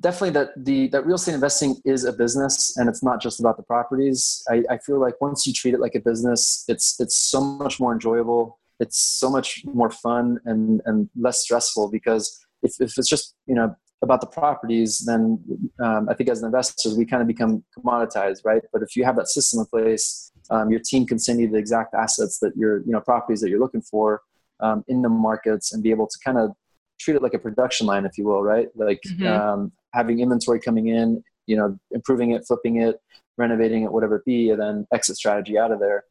definitely 0.00 0.30
that 0.30 0.48
the 0.56 0.88
that 0.88 1.06
real 1.06 1.16
estate 1.16 1.34
investing 1.34 1.76
is 1.84 2.04
a 2.04 2.12
business 2.12 2.76
and 2.76 2.88
it's 2.88 3.02
not 3.02 3.20
just 3.20 3.38
about 3.38 3.56
the 3.56 3.62
properties 3.62 4.42
I, 4.50 4.64
I 4.68 4.78
feel 4.78 4.98
like 4.98 5.20
once 5.20 5.46
you 5.46 5.52
treat 5.52 5.72
it 5.72 5.78
like 5.78 5.94
a 5.94 6.00
business 6.00 6.64
it's 6.66 6.98
it's 6.98 7.16
so 7.16 7.40
much 7.40 7.78
more 7.78 7.92
enjoyable 7.92 8.58
it's 8.80 8.98
so 8.98 9.30
much 9.30 9.62
more 9.64 9.88
fun 9.88 10.40
and 10.46 10.82
and 10.84 11.08
less 11.16 11.42
stressful 11.42 11.92
because 11.92 12.44
if, 12.64 12.80
if 12.80 12.98
it's 12.98 13.08
just 13.08 13.36
you 13.46 13.54
know 13.54 13.76
about 14.02 14.20
the 14.20 14.26
properties, 14.26 15.00
then 15.00 15.42
um, 15.80 16.08
I 16.08 16.14
think 16.14 16.30
as 16.30 16.42
investors, 16.42 16.96
we 16.96 17.04
kind 17.04 17.20
of 17.20 17.26
become 17.26 17.64
commoditized, 17.76 18.44
right? 18.44 18.62
But 18.72 18.82
if 18.82 18.94
you 18.94 19.04
have 19.04 19.16
that 19.16 19.28
system 19.28 19.60
in 19.60 19.66
place, 19.66 20.32
um, 20.50 20.70
your 20.70 20.80
team 20.80 21.06
can 21.06 21.18
send 21.18 21.40
you 21.40 21.48
the 21.48 21.58
exact 21.58 21.94
assets 21.94 22.38
that 22.40 22.52
you're, 22.56 22.78
you 22.78 22.92
know, 22.92 23.00
properties 23.00 23.40
that 23.40 23.50
you're 23.50 23.60
looking 23.60 23.82
for 23.82 24.22
um, 24.60 24.84
in 24.88 25.02
the 25.02 25.08
markets 25.08 25.72
and 25.72 25.82
be 25.82 25.90
able 25.90 26.06
to 26.06 26.18
kind 26.24 26.38
of 26.38 26.52
treat 26.98 27.14
it 27.14 27.22
like 27.22 27.34
a 27.34 27.38
production 27.38 27.86
line, 27.86 28.04
if 28.04 28.18
you 28.18 28.24
will, 28.24 28.42
right? 28.42 28.68
Like 28.74 29.00
mm-hmm. 29.06 29.26
Um, 29.26 29.72
having 29.94 30.20
inventory 30.20 30.60
coming 30.60 30.88
in, 30.88 31.22
you 31.46 31.56
know, 31.56 31.78
improving 31.92 32.32
it, 32.32 32.44
flipping 32.46 32.82
it, 32.82 33.00
renovating 33.36 33.84
it, 33.84 33.92
whatever 33.92 34.16
it 34.16 34.24
be, 34.24 34.50
and 34.50 34.60
then 34.60 34.86
exit 34.92 35.16
strategy 35.16 35.58
out 35.58 35.72
of 35.72 35.80
there. 35.80 36.04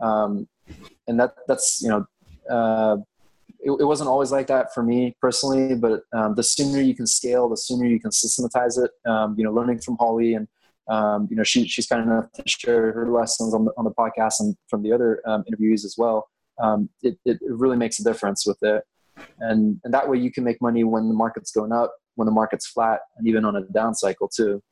Um, 0.00 0.48
and 1.08 1.18
that 1.20 1.34
that's 1.48 1.82
you 1.82 1.88
know 1.88 2.06
uh, 2.48 2.96
it, 3.58 3.70
it, 3.70 3.84
wasn't 3.84 4.08
always 4.08 4.32
like 4.32 4.46
that 4.46 4.72
for 4.72 4.82
me 4.82 5.14
personally, 5.20 5.74
but 5.74 6.02
um, 6.12 6.34
the 6.34 6.42
sooner 6.42 6.80
you 6.80 6.94
can 6.94 7.06
scale, 7.06 7.48
the 7.48 7.56
sooner 7.56 7.86
you 7.86 8.00
can 8.00 8.10
systematize 8.10 8.78
it. 8.78 8.90
Um, 9.04 9.34
you 9.36 9.44
know, 9.44 9.52
learning 9.52 9.80
from 9.80 9.96
Holly 9.98 10.34
and 10.34 10.48
um, 10.90 11.28
you 11.30 11.36
know 11.36 11.44
she, 11.44 11.66
she's 11.66 11.86
kind 11.86 12.02
enough 12.02 12.30
to 12.32 12.42
share 12.46 12.92
her 12.92 13.10
lessons 13.10 13.54
on 13.54 13.64
the 13.64 13.72
on 13.78 13.84
the 13.84 13.92
podcast 13.92 14.40
and 14.40 14.56
from 14.68 14.82
the 14.82 14.92
other 14.92 15.22
um, 15.26 15.44
interviews 15.46 15.84
as 15.84 15.94
well. 15.96 16.28
Um, 16.62 16.90
it, 17.02 17.16
it 17.24 17.38
really 17.42 17.76
makes 17.76 17.98
a 18.00 18.04
difference 18.04 18.44
with 18.46 18.58
it, 18.62 18.84
and 19.38 19.80
and 19.84 19.94
that 19.94 20.08
way 20.08 20.18
you 20.18 20.30
can 20.30 20.44
make 20.44 20.60
money 20.60 20.84
when 20.84 21.08
the 21.08 21.14
market's 21.14 21.52
going 21.52 21.72
up, 21.72 21.94
when 22.16 22.26
the 22.26 22.32
market's 22.32 22.66
flat, 22.66 23.00
and 23.16 23.26
even 23.26 23.44
on 23.44 23.56
a 23.56 23.62
down 23.72 23.94
cycle 23.94 24.28
too. 24.28 24.62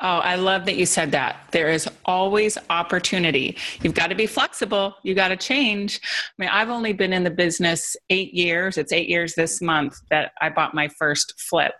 Oh, 0.00 0.18
I 0.18 0.36
love 0.36 0.64
that 0.66 0.76
you 0.76 0.86
said 0.86 1.10
that. 1.12 1.48
There 1.50 1.70
is 1.70 1.88
always 2.04 2.56
opportunity. 2.70 3.56
You've 3.82 3.94
got 3.94 4.08
to 4.08 4.14
be 4.14 4.26
flexible. 4.26 4.94
You 5.02 5.14
got 5.14 5.28
to 5.28 5.36
change. 5.36 6.00
I 6.04 6.42
mean, 6.42 6.50
I've 6.50 6.70
only 6.70 6.92
been 6.92 7.12
in 7.12 7.24
the 7.24 7.30
business 7.30 7.96
eight 8.08 8.32
years. 8.32 8.78
It's 8.78 8.92
eight 8.92 9.08
years 9.08 9.34
this 9.34 9.60
month 9.60 10.00
that 10.10 10.32
I 10.40 10.50
bought 10.50 10.72
my 10.72 10.86
first 10.86 11.40
flip. 11.40 11.72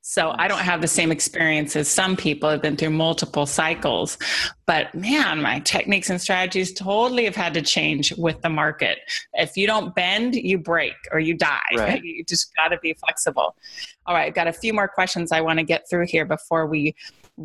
So 0.00 0.34
I 0.36 0.48
don't 0.48 0.58
have 0.58 0.80
the 0.80 0.88
same 0.88 1.12
experience 1.12 1.76
as 1.76 1.86
some 1.86 2.16
people 2.16 2.50
have 2.50 2.60
been 2.60 2.76
through 2.76 2.90
multiple 2.90 3.46
cycles. 3.46 4.18
But 4.66 4.92
man, 4.92 5.40
my 5.40 5.60
techniques 5.60 6.10
and 6.10 6.20
strategies 6.20 6.72
totally 6.72 7.24
have 7.24 7.36
had 7.36 7.54
to 7.54 7.62
change 7.62 8.12
with 8.18 8.42
the 8.42 8.50
market. 8.50 8.98
If 9.34 9.56
you 9.56 9.68
don't 9.68 9.94
bend, 9.94 10.34
you 10.34 10.58
break 10.58 10.94
or 11.12 11.20
you 11.20 11.34
die. 11.34 11.60
Right. 11.76 12.02
You 12.12 12.24
just 12.24 12.54
got 12.56 12.68
to 12.68 12.78
be 12.78 12.94
flexible. 12.94 13.54
All 14.06 14.14
right, 14.14 14.26
I've 14.26 14.34
got 14.34 14.48
a 14.48 14.52
few 14.52 14.74
more 14.74 14.88
questions 14.88 15.30
I 15.30 15.40
want 15.40 15.60
to 15.60 15.64
get 15.64 15.88
through 15.88 16.06
here 16.06 16.24
before 16.24 16.66
we 16.66 16.94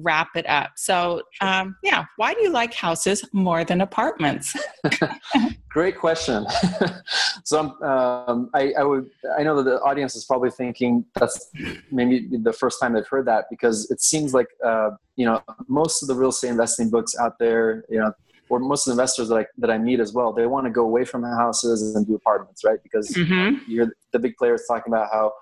wrap 0.02 0.30
it 0.36 0.48
up. 0.48 0.72
So, 0.76 1.22
um, 1.42 1.76
yeah, 1.84 2.06
why 2.16 2.34
do 2.34 2.42
you 2.42 2.50
like 2.50 2.74
houses 2.74 3.24
more 3.34 3.64
than 3.64 3.82
apartments? 3.82 4.56
Great 5.70 5.98
question. 5.98 6.46
so, 7.44 7.82
um, 7.82 8.50
I, 8.54 8.74
I, 8.78 8.84
would 8.84 9.10
I 9.38 9.44
know 9.44 9.56
that 9.58 9.64
the 9.64 9.80
audience 9.82 10.16
is 10.16 10.26
probably 10.26 10.52
thinking 10.52 11.06
that's 11.16 11.52
maybe 11.92 12.28
the 12.32 12.54
first 12.54 12.80
time 12.80 12.94
they've 12.94 13.08
heard 13.08 13.26
that 13.26 13.46
because 13.50 13.90
it 13.92 14.02
seems 14.02 14.34
like 14.34 14.48
uh, 14.66 14.92
you 15.16 15.26
know 15.26 15.42
most 15.68 16.02
of 16.02 16.08
the 16.08 16.16
real 16.16 16.30
estate 16.30 16.50
investing 16.50 16.90
books 16.90 17.16
out 17.18 17.38
there, 17.40 17.84
you 17.90 18.00
know, 18.00 18.14
or 18.50 18.60
most 18.60 18.88
of 18.88 18.92
the 18.92 19.02
investors 19.02 19.30
that 19.30 19.36
I, 19.36 19.46
that 19.58 19.70
I 19.70 19.78
meet 19.78 20.00
as 20.00 20.14
well, 20.14 20.32
they 20.32 20.46
want 20.46 20.66
to 20.66 20.72
go 20.72 20.84
away 20.84 21.06
from 21.06 21.24
houses 21.24 21.96
and 21.96 22.06
do 22.08 22.16
apartments, 22.16 22.64
right? 22.64 22.82
Because 22.82 23.10
mm-hmm. 23.10 23.60
you're 23.68 23.90
the 24.12 24.20
big 24.20 24.38
players 24.38 24.64
talking 24.68 24.94
about 24.94 25.10
how 25.12 25.34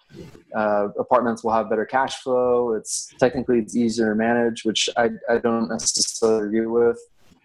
uh, 0.55 0.89
apartments 0.99 1.43
will 1.43 1.51
have 1.51 1.69
better 1.69 1.85
cash 1.85 2.21
flow. 2.21 2.73
It's 2.73 3.13
technically 3.19 3.59
it's 3.59 3.75
easier 3.75 4.09
to 4.09 4.15
manage, 4.15 4.65
which 4.65 4.89
I, 4.97 5.09
I 5.29 5.37
don't 5.37 5.69
necessarily 5.69 6.47
agree 6.47 6.65
with. 6.65 6.99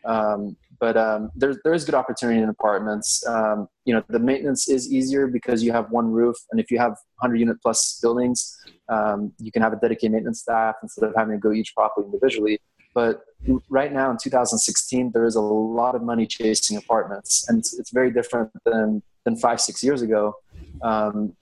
Um, 0.04 0.56
but 0.80 0.96
um, 0.96 1.30
there's 1.36 1.58
there 1.62 1.74
is 1.74 1.84
good 1.84 1.94
opportunity 1.94 2.40
in 2.40 2.48
apartments. 2.48 3.24
Um, 3.26 3.68
you 3.84 3.92
know, 3.92 4.02
the 4.08 4.18
maintenance 4.18 4.66
is 4.68 4.90
easier 4.90 5.26
because 5.26 5.62
you 5.62 5.72
have 5.72 5.90
one 5.90 6.10
roof, 6.10 6.36
and 6.50 6.58
if 6.58 6.70
you 6.70 6.78
have 6.78 6.92
100 7.18 7.36
unit 7.36 7.58
plus 7.62 8.00
buildings, 8.00 8.58
um, 8.88 9.30
you 9.38 9.52
can 9.52 9.60
have 9.60 9.74
a 9.74 9.76
dedicated 9.76 10.12
maintenance 10.12 10.40
staff 10.40 10.76
instead 10.82 11.04
of 11.04 11.14
having 11.14 11.34
to 11.34 11.38
go 11.38 11.52
each 11.52 11.74
property 11.74 12.06
individually. 12.06 12.58
But 12.94 13.22
right 13.68 13.92
now 13.92 14.10
in 14.10 14.16
2016, 14.22 15.12
there 15.12 15.24
is 15.24 15.36
a 15.36 15.40
lot 15.40 15.94
of 15.94 16.02
money 16.02 16.26
chasing 16.26 16.76
apartments, 16.76 17.48
and 17.48 17.58
it's, 17.58 17.78
it's 17.78 17.90
very 17.90 18.10
different 18.10 18.50
than 18.64 19.02
than 19.24 19.36
five 19.36 19.60
six 19.60 19.82
years 19.82 20.02
ago. 20.02 20.34
Um, 20.82 21.34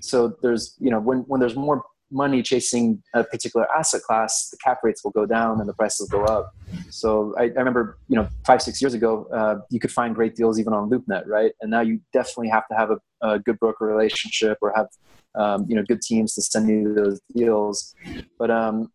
so 0.00 0.36
there's 0.42 0.74
you 0.78 0.90
know 0.90 1.00
when 1.00 1.18
when 1.20 1.40
there's 1.40 1.56
more 1.56 1.84
money 2.10 2.42
chasing 2.42 3.02
a 3.14 3.22
particular 3.22 3.66
asset 3.72 4.02
class, 4.02 4.50
the 4.50 4.56
cap 4.56 4.78
rates 4.82 5.04
will 5.04 5.12
go 5.12 5.26
down 5.26 5.60
and 5.60 5.68
the 5.68 5.72
prices 5.74 6.08
go 6.08 6.24
up. 6.24 6.54
So 6.90 7.34
I, 7.38 7.44
I 7.44 7.46
remember, 7.46 7.98
you 8.08 8.16
know, 8.16 8.28
five, 8.44 8.62
six 8.62 8.82
years 8.82 8.94
ago, 8.94 9.28
uh, 9.32 9.60
you 9.70 9.78
could 9.78 9.92
find 9.92 10.14
great 10.14 10.34
deals 10.34 10.58
even 10.58 10.72
on 10.72 10.90
LoopNet, 10.90 11.26
right? 11.26 11.52
And 11.60 11.70
now 11.70 11.80
you 11.80 12.00
definitely 12.12 12.48
have 12.48 12.66
to 12.68 12.74
have 12.76 12.90
a, 12.90 12.98
a 13.22 13.38
good 13.38 13.58
broker 13.58 13.86
relationship 13.86 14.58
or 14.60 14.72
have, 14.74 14.88
um, 15.36 15.66
you 15.68 15.76
know, 15.76 15.84
good 15.84 16.02
teams 16.02 16.34
to 16.34 16.42
send 16.42 16.68
you 16.68 16.94
those 16.94 17.20
deals. 17.34 17.94
But 18.38 18.50
um, 18.50 18.90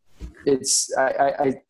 it's 0.46 0.92
I, 0.98 1.34
I, 1.40 1.62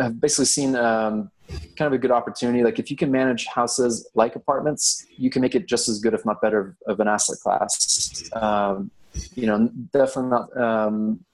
have 0.00 0.20
basically 0.20 0.44
seen 0.44 0.76
um, 0.76 1.30
kind 1.76 1.86
of 1.86 1.92
a 1.92 1.98
good 1.98 2.10
opportunity. 2.10 2.62
Like 2.62 2.78
if 2.78 2.90
you 2.90 2.96
can 2.96 3.10
manage 3.10 3.46
houses 3.46 4.08
like 4.14 4.36
apartments, 4.36 5.06
you 5.16 5.30
can 5.30 5.42
make 5.42 5.54
it 5.54 5.66
just 5.66 5.88
as 5.88 6.00
good, 6.00 6.14
if 6.14 6.24
not 6.24 6.40
better, 6.40 6.76
of 6.86 7.00
an 7.00 7.08
asset 7.08 7.38
class. 7.40 8.30
Um, 8.34 8.90
you 9.34 9.46
know, 9.46 9.70
definitely 9.92 10.30
not. 10.30 10.56
Um, 10.56 11.24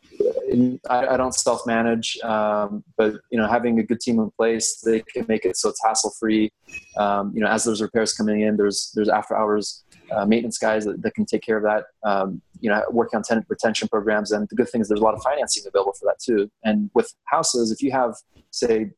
I, 0.90 1.06
I, 1.06 1.16
don't 1.16 1.34
self-manage, 1.34 2.18
um, 2.22 2.84
but 2.98 3.14
you 3.30 3.38
know, 3.38 3.48
having 3.48 3.78
a 3.78 3.82
good 3.82 4.00
team 4.00 4.18
in 4.18 4.30
place, 4.32 4.80
they 4.84 5.00
can 5.00 5.24
make 5.28 5.46
it 5.46 5.56
so 5.56 5.70
it's 5.70 5.82
hassle-free. 5.82 6.52
Um, 6.98 7.32
you 7.34 7.40
know, 7.40 7.46
as 7.46 7.64
there's 7.64 7.80
repairs 7.80 8.12
coming 8.12 8.42
in, 8.42 8.56
there's 8.56 8.92
there's 8.94 9.08
after-hours 9.08 9.84
uh, 10.12 10.26
maintenance 10.26 10.58
guys 10.58 10.84
that, 10.84 11.02
that, 11.02 11.14
can 11.14 11.24
take 11.24 11.42
care 11.42 11.56
of 11.56 11.62
that. 11.62 11.84
Um, 12.02 12.40
you 12.60 12.68
know, 12.70 12.82
working 12.90 13.16
on 13.16 13.22
tenant 13.22 13.46
retention 13.48 13.88
programs, 13.88 14.32
and 14.32 14.48
the 14.48 14.54
good 14.54 14.68
thing 14.68 14.80
is 14.80 14.88
there's 14.88 15.00
a 15.00 15.04
lot 15.04 15.14
of 15.14 15.22
financing 15.22 15.64
available 15.66 15.92
for 15.92 16.06
that 16.06 16.18
too. 16.20 16.50
And 16.64 16.90
with 16.94 17.12
houses, 17.24 17.70
if 17.70 17.82
you 17.82 17.90
have 17.92 18.14
say 18.50 18.90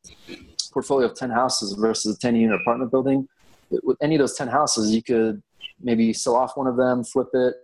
portfolio 0.73 1.07
of 1.07 1.15
10 1.15 1.31
houses 1.31 1.75
versus 1.75 2.17
a 2.17 2.19
10 2.19 2.35
unit 2.37 2.61
apartment 2.61 2.91
building 2.91 3.29
with 3.83 3.97
any 4.03 4.15
of 4.15 4.21
those 4.21 4.35
10 4.35 4.49
houses 4.49 4.95
you 4.95 5.03
could 5.03 5.43
maybe 5.81 6.13
sell 6.13 6.35
off 6.35 6.57
one 6.57 6.67
of 6.67 6.77
them 6.77 7.05
flip 7.05 7.29
it 7.35 7.55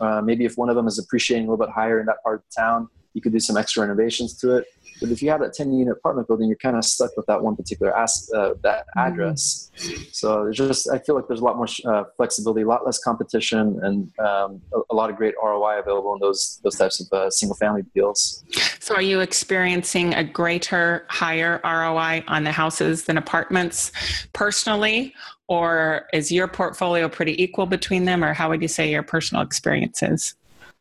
uh, 0.00 0.20
maybe 0.20 0.44
if 0.44 0.56
one 0.56 0.68
of 0.68 0.76
them 0.76 0.86
is 0.86 0.98
appreciating 0.98 1.46
a 1.46 1.50
little 1.50 1.64
bit 1.64 1.72
higher 1.72 2.00
in 2.00 2.06
that 2.06 2.22
part 2.22 2.40
of 2.40 2.54
town 2.54 2.88
you 3.14 3.22
could 3.22 3.32
do 3.32 3.40
some 3.40 3.56
extra 3.56 3.82
renovations 3.82 4.36
to 4.36 4.56
it 4.56 4.66
but 5.00 5.10
if 5.10 5.22
you 5.22 5.30
have 5.30 5.40
that 5.40 5.54
10 5.54 5.72
unit 5.72 5.92
apartment 5.92 6.28
building, 6.28 6.48
you're 6.48 6.56
kind 6.56 6.76
of 6.76 6.84
stuck 6.84 7.16
with 7.16 7.26
that 7.26 7.42
one 7.42 7.56
particular 7.56 7.96
as, 7.96 8.30
uh, 8.34 8.54
that 8.62 8.86
mm-hmm. 8.86 9.00
address. 9.00 9.70
Mm-hmm. 9.76 10.02
So 10.12 10.50
just, 10.50 10.90
I 10.90 10.98
feel 10.98 11.14
like 11.14 11.28
there's 11.28 11.40
a 11.40 11.44
lot 11.44 11.56
more 11.56 11.66
uh, 11.86 12.04
flexibility, 12.16 12.62
a 12.62 12.66
lot 12.66 12.84
less 12.84 12.98
competition, 12.98 13.78
and 13.82 14.18
um, 14.18 14.60
a, 14.72 14.80
a, 14.90 14.94
lot 14.94 15.10
of 15.10 15.16
great 15.16 15.34
ROI 15.42 15.78
available 15.78 16.14
in 16.14 16.20
those 16.20 16.60
those 16.64 16.76
types 16.76 17.00
of 17.00 17.12
uh, 17.12 17.30
single 17.30 17.56
family 17.56 17.82
deals. 17.94 18.44
So 18.80 18.94
are 18.94 19.02
you 19.02 19.20
experiencing 19.20 20.14
a 20.14 20.24
greater, 20.24 21.06
higher 21.08 21.60
ROI 21.64 22.24
on 22.26 22.44
the 22.44 22.52
houses 22.52 23.04
than 23.04 23.18
apartments 23.18 23.92
personally? 24.32 25.14
Or 25.48 26.06
is 26.12 26.30
your 26.30 26.46
portfolio 26.46 27.08
pretty 27.08 27.42
equal 27.42 27.64
between 27.64 28.04
them, 28.04 28.22
or 28.22 28.34
how 28.34 28.50
would 28.50 28.60
you 28.60 28.68
say 28.68 28.90
your 28.90 29.02
personal 29.02 29.42
experience 29.42 30.02
is? 30.02 30.34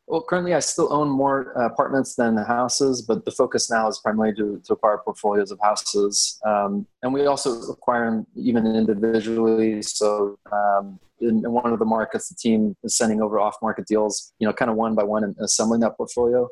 Well, 0.07 0.21
currently 0.21 0.53
I 0.53 0.59
still 0.59 0.91
own 0.93 1.09
more 1.09 1.51
uh, 1.57 1.65
apartments 1.65 2.15
than 2.15 2.37
houses, 2.37 3.01
but 3.01 3.25
the 3.25 3.31
focus 3.31 3.69
now 3.69 3.89
is 3.89 3.99
primarily 3.99 4.33
to, 4.35 4.61
to 4.65 4.73
acquire 4.73 4.99
portfolios 4.99 5.51
of 5.51 5.59
houses. 5.61 6.39
Um, 6.45 6.87
and 7.03 7.13
we 7.13 7.25
also 7.25 7.59
acquire 7.69 8.09
them 8.09 8.25
even 8.33 8.65
individually. 8.65 9.81
So 9.81 10.39
um, 10.49 10.97
in, 11.19 11.43
in, 11.43 11.51
one 11.51 11.73
of 11.73 11.79
the 11.79 11.85
markets, 11.85 12.29
the 12.29 12.35
team 12.35 12.73
is 12.85 12.95
sending 12.95 13.21
over 13.21 13.37
off-market 13.37 13.85
deals, 13.85 14.31
you 14.39 14.47
know, 14.47 14.53
kind 14.53 14.71
of 14.71 14.77
one 14.77 14.95
by 14.95 15.03
one 15.03 15.25
and 15.25 15.35
assembling 15.41 15.81
that 15.81 15.97
portfolio. 15.97 16.47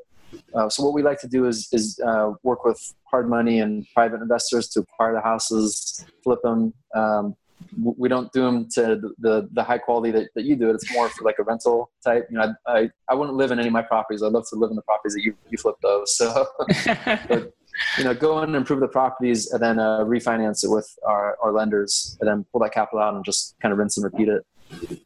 Uh, 0.54 0.68
so 0.68 0.84
what 0.84 0.94
we 0.94 1.02
like 1.02 1.22
to 1.22 1.28
do 1.30 1.48
is, 1.48 1.70
is 1.72 1.98
uh, 2.06 2.32
work 2.44 2.66
with 2.66 2.94
hard 3.06 3.30
money 3.30 3.62
and 3.62 3.86
private 3.94 4.22
investors 4.22 4.68
to 4.68 4.82
acquire 4.82 5.14
the 5.14 5.22
houses, 5.22 6.06
flip 6.26 6.42
them, 6.44 6.74
um, 6.94 7.34
we 7.78 8.10
don't 8.10 8.32
do 8.32 8.42
them 8.42 8.68
to 8.74 9.14
the, 9.20 9.48
the, 9.52 9.64
high 9.64 9.78
quality 9.78 10.12
that, 10.12 10.30
that 10.36 10.44
you 10.44 10.56
do 10.56 10.70
it. 10.70 10.76
It's 10.76 10.92
more 10.94 11.10
for 11.10 11.24
like 11.24 11.40
a 11.40 11.44
rental 11.44 11.92
type. 12.04 12.28
You 12.30 12.38
know, 12.38 12.54
I, 12.68 12.80
I, 12.80 12.90
I 13.10 13.14
wouldn't 13.16 13.38
live 13.38 13.52
in 13.52 13.60
any 13.60 13.68
of 13.68 13.74
my 13.74 13.82
properties. 13.82 14.24
I'd 14.24 14.32
love 14.32 14.48
to 14.50 14.56
live 14.56 14.70
in 14.70 14.76
the 14.76 14.82
properties 14.84 15.14
that 15.14 15.24
you, 15.24 15.36
you 15.50 15.58
flip 15.58 15.76
those. 15.82 16.16
So, 16.26 16.48
but, 17.28 17.54
you 17.98 18.04
know, 18.06 18.14
go 18.14 18.40
in 18.40 18.46
and 18.46 18.56
improve 18.56 18.80
the 18.80 18.88
properties 18.88 19.52
and 19.52 19.62
then 19.62 19.80
uh, 19.80 20.00
refinance 20.00 20.64
it 20.64 20.70
with 20.70 20.90
our, 21.06 21.38
our 21.44 21.52
lenders 21.52 22.18
and 22.22 22.30
then 22.30 22.46
pull 22.52 22.62
that 22.62 22.74
capital 22.74 23.00
out 23.00 23.16
and 23.16 23.26
just 23.26 23.56
kind 23.62 23.72
of 23.74 23.78
rinse 23.78 23.98
and 23.98 24.06
repeat 24.06 24.30
it. 24.30 24.46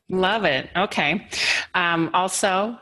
Love 0.09 0.45
it. 0.45 0.69
Okay. 0.75 1.27
Um, 1.73 2.09
also, 2.13 2.77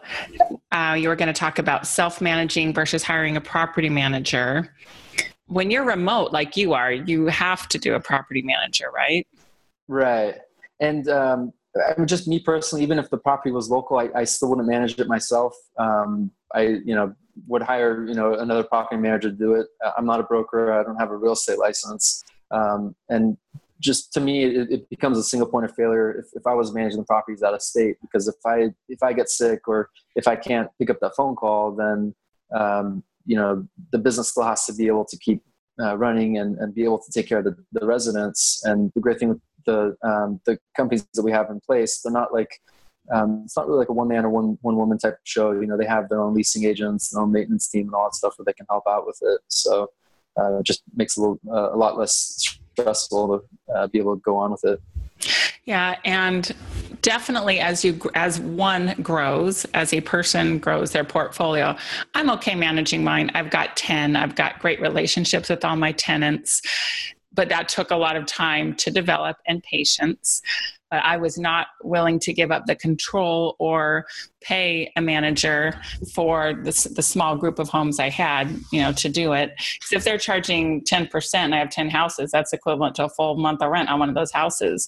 uh, 0.71 0.95
you 0.97 1.09
were 1.09 1.15
going 1.15 1.27
to 1.27 1.33
talk 1.33 1.59
about 1.59 1.87
self 1.87 2.21
managing 2.21 2.73
versus 2.73 3.03
hiring 3.03 3.37
a 3.37 3.41
property 3.41 3.89
manager. 3.89 4.75
When 5.47 5.71
you're 5.71 5.85
remote, 5.85 6.31
like 6.33 6.57
you 6.57 6.73
are, 6.73 6.91
you 6.91 7.27
have 7.27 7.67
to 7.69 7.77
do 7.77 7.95
a 7.95 7.99
property 7.99 8.41
manager, 8.41 8.91
right? 8.93 9.25
Right. 9.87 10.35
And 10.79 11.07
um, 11.09 11.53
just 12.05 12.27
me 12.27 12.39
personally, 12.39 12.83
even 12.83 12.99
if 12.99 13.09
the 13.09 13.17
property 13.17 13.51
was 13.51 13.69
local, 13.69 13.97
I, 13.97 14.09
I 14.15 14.23
still 14.23 14.49
wouldn't 14.49 14.67
manage 14.67 14.99
it 14.99 15.07
myself. 15.07 15.55
Um, 15.77 16.31
I, 16.53 16.61
you 16.61 16.95
know, 16.95 17.13
would 17.47 17.61
hire, 17.61 18.05
you 18.05 18.15
know, 18.15 18.33
another 18.35 18.63
property 18.63 18.99
manager 18.99 19.29
to 19.29 19.35
do 19.35 19.53
it. 19.53 19.67
I'm 19.97 20.05
not 20.05 20.19
a 20.19 20.23
broker. 20.23 20.71
I 20.73 20.83
don't 20.83 20.97
have 20.97 21.11
a 21.11 21.17
real 21.17 21.33
estate 21.33 21.59
license. 21.59 22.23
Um, 22.51 22.95
and 23.09 23.37
just 23.79 24.11
to 24.13 24.19
me, 24.19 24.43
it, 24.43 24.71
it, 24.71 24.89
becomes 24.89 25.17
a 25.17 25.23
single 25.23 25.47
point 25.47 25.65
of 25.65 25.75
failure 25.75 26.11
if, 26.11 26.25
if 26.33 26.47
I 26.47 26.53
was 26.53 26.73
managing 26.73 26.99
the 26.99 27.05
properties 27.05 27.43
out 27.43 27.53
of 27.53 27.61
state. 27.61 27.97
Because 28.01 28.27
if 28.27 28.35
I 28.45 28.69
if 28.89 29.03
I 29.03 29.13
get 29.13 29.29
sick 29.29 29.67
or 29.67 29.89
if 30.15 30.27
I 30.27 30.35
can't 30.35 30.69
pick 30.79 30.89
up 30.89 30.99
that 31.01 31.15
phone 31.15 31.35
call, 31.35 31.75
then 31.75 32.15
um, 32.55 33.03
you 33.25 33.35
know 33.35 33.67
the 33.91 33.99
business 33.99 34.29
still 34.29 34.43
has 34.43 34.65
to 34.65 34.73
be 34.73 34.87
able 34.87 35.05
to 35.05 35.17
keep 35.17 35.43
uh, 35.79 35.95
running 35.95 36.39
and, 36.39 36.57
and 36.57 36.73
be 36.73 36.83
able 36.83 36.97
to 36.97 37.11
take 37.11 37.27
care 37.27 37.39
of 37.39 37.43
the, 37.43 37.55
the 37.73 37.85
residents. 37.85 38.61
And 38.63 38.91
the 38.95 39.01
great 39.01 39.19
thing 39.19 39.29
with 39.29 39.41
the 39.67 39.95
um, 40.01 40.41
the 40.45 40.57
companies 40.75 41.05
that 41.13 41.21
we 41.21 41.31
have 41.31 41.51
in 41.51 41.59
place, 41.59 42.01
they're 42.01 42.11
not 42.11 42.33
like 42.33 42.49
um, 43.13 43.43
it's 43.45 43.55
not 43.55 43.67
really 43.67 43.79
like 43.79 43.89
a 43.89 43.93
one 43.93 44.07
man 44.07 44.25
or 44.25 44.29
one 44.29 44.57
one 44.61 44.75
woman 44.75 44.97
type 44.97 45.19
show. 45.23 45.51
You 45.51 45.67
know, 45.67 45.77
they 45.77 45.85
have 45.85 46.09
their 46.09 46.21
own 46.21 46.33
leasing 46.33 46.65
agents, 46.65 47.09
their 47.09 47.21
own 47.21 47.31
maintenance 47.31 47.67
team, 47.69 47.85
and 47.87 47.93
all 47.93 48.05
that 48.05 48.15
stuff 48.15 48.33
where 48.37 48.45
they 48.45 48.53
can 48.53 48.65
help 48.69 48.85
out 48.87 49.05
with 49.05 49.19
it. 49.21 49.39
So 49.47 49.91
uh, 50.39 50.57
it 50.57 50.65
just 50.65 50.81
makes 50.95 51.17
a, 51.17 51.21
little, 51.21 51.39
uh, 51.49 51.73
a 51.73 51.77
lot 51.77 51.97
less 51.97 52.59
stressful 52.75 53.43
to 53.67 53.73
uh, 53.75 53.87
be 53.87 53.99
able 53.99 54.15
to 54.15 54.21
go 54.21 54.37
on 54.37 54.51
with 54.51 54.63
it. 54.65 54.81
Yeah, 55.65 55.97
and 56.05 56.55
definitely 57.01 57.59
as 57.59 57.83
you 57.83 57.99
as 58.13 58.39
one 58.39 58.95
grows, 59.01 59.65
as 59.73 59.93
a 59.93 60.01
person 60.01 60.59
grows 60.59 60.91
their 60.91 61.03
portfolio, 61.03 61.75
I'm 62.13 62.29
okay 62.31 62.55
managing 62.55 63.03
mine. 63.03 63.31
I've 63.33 63.49
got 63.49 63.75
10. 63.75 64.15
I've 64.15 64.35
got 64.35 64.59
great 64.59 64.79
relationships 64.79 65.49
with 65.49 65.65
all 65.65 65.75
my 65.75 65.91
tenants, 65.91 66.61
but 67.37 67.47
that 67.49 67.69
took 67.69 67.91
a 67.91 67.95
lot 67.95 68.17
of 68.17 68.25
time 68.25 68.73
to 68.75 68.91
develop 68.91 69.37
and 69.47 69.63
patience 69.63 70.41
but 70.89 71.03
I 71.03 71.17
was 71.17 71.37
not 71.37 71.67
willing 71.83 72.19
to 72.19 72.33
give 72.33 72.51
up 72.51 72.65
the 72.65 72.75
control 72.75 73.55
or 73.59 74.05
pay 74.41 74.91
a 74.95 75.01
manager 75.01 75.73
for 76.13 76.53
the, 76.53 76.91
the 76.95 77.01
small 77.01 77.35
group 77.35 77.59
of 77.59 77.67
homes 77.67 77.99
I 77.99 78.09
had, 78.09 78.49
you 78.71 78.81
know, 78.81 78.93
to 78.93 79.09
do 79.09 79.33
it. 79.33 79.53
Because 79.57 79.91
if 79.91 80.03
they're 80.05 80.17
charging 80.17 80.81
10% 80.81 81.35
and 81.35 81.53
I 81.53 81.59
have 81.59 81.69
10 81.69 81.89
houses, 81.89 82.31
that's 82.31 82.53
equivalent 82.53 82.95
to 82.95 83.05
a 83.05 83.09
full 83.09 83.35
month 83.35 83.61
of 83.61 83.69
rent 83.69 83.89
on 83.89 83.99
one 83.99 84.09
of 84.09 84.15
those 84.15 84.31
houses. 84.31 84.87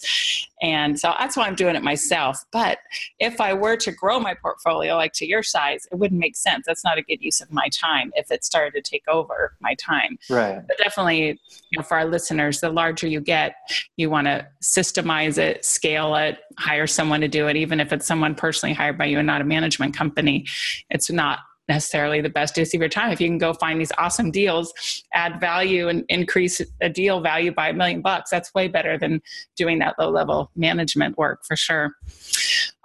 And 0.61 0.99
so 0.99 1.13
that's 1.17 1.35
why 1.35 1.47
I'm 1.47 1.55
doing 1.55 1.75
it 1.75 1.83
myself. 1.83 2.45
But 2.51 2.79
if 3.19 3.41
I 3.41 3.53
were 3.53 3.75
to 3.77 3.91
grow 3.91 4.19
my 4.19 4.33
portfolio 4.33 4.95
like 4.95 5.13
to 5.13 5.25
your 5.25 5.43
size, 5.43 5.87
it 5.91 5.95
wouldn't 5.95 6.19
make 6.19 6.35
sense. 6.35 6.65
That's 6.65 6.83
not 6.83 6.97
a 6.97 7.01
good 7.01 7.21
use 7.21 7.41
of 7.41 7.51
my 7.51 7.69
time 7.69 8.11
if 8.15 8.31
it 8.31 8.45
started 8.45 8.81
to 8.81 8.89
take 8.89 9.07
over 9.07 9.55
my 9.59 9.75
time. 9.75 10.17
Right. 10.29 10.61
But 10.65 10.77
definitely, 10.77 11.39
you 11.71 11.77
know, 11.77 11.83
for 11.83 11.97
our 11.97 12.05
listeners, 12.05 12.61
the 12.61 12.69
larger 12.69 13.07
you 13.07 13.19
get, 13.19 13.55
you 13.97 14.09
want 14.09 14.27
to 14.27 14.47
systemize 14.61 15.37
it, 15.37 15.65
scale 15.65 15.88
it, 15.95 16.39
hire 16.57 16.87
someone 16.87 17.21
to 17.21 17.27
do 17.27 17.47
it, 17.47 17.55
even 17.55 17.79
if 17.79 17.93
it's 17.93 18.05
someone 18.05 18.35
personally 18.35 18.73
hired 18.73 18.97
by 18.97 19.05
you 19.05 19.17
and 19.17 19.27
not 19.27 19.41
a 19.41 19.45
management 19.45 19.95
company. 19.95 20.45
It's 20.89 21.09
not 21.09 21.39
necessarily 21.69 22.19
the 22.19 22.29
best 22.29 22.57
use 22.57 22.73
of 22.73 22.81
your 22.81 22.89
time. 22.89 23.11
If 23.11 23.21
you 23.21 23.27
can 23.27 23.37
go 23.37 23.53
find 23.53 23.79
these 23.79 23.93
awesome 23.97 24.31
deals, 24.31 24.73
add 25.13 25.39
value 25.39 25.87
and 25.87 26.03
increase 26.09 26.59
a 26.81 26.89
deal 26.89 27.21
value 27.21 27.53
by 27.53 27.69
a 27.69 27.73
million 27.73 28.01
bucks, 28.01 28.29
that's 28.31 28.53
way 28.53 28.67
better 28.67 28.97
than 28.97 29.21
doing 29.55 29.79
that 29.79 29.95
low 29.97 30.09
level 30.09 30.51
management 30.55 31.17
work 31.17 31.45
for 31.45 31.55
sure. 31.55 31.93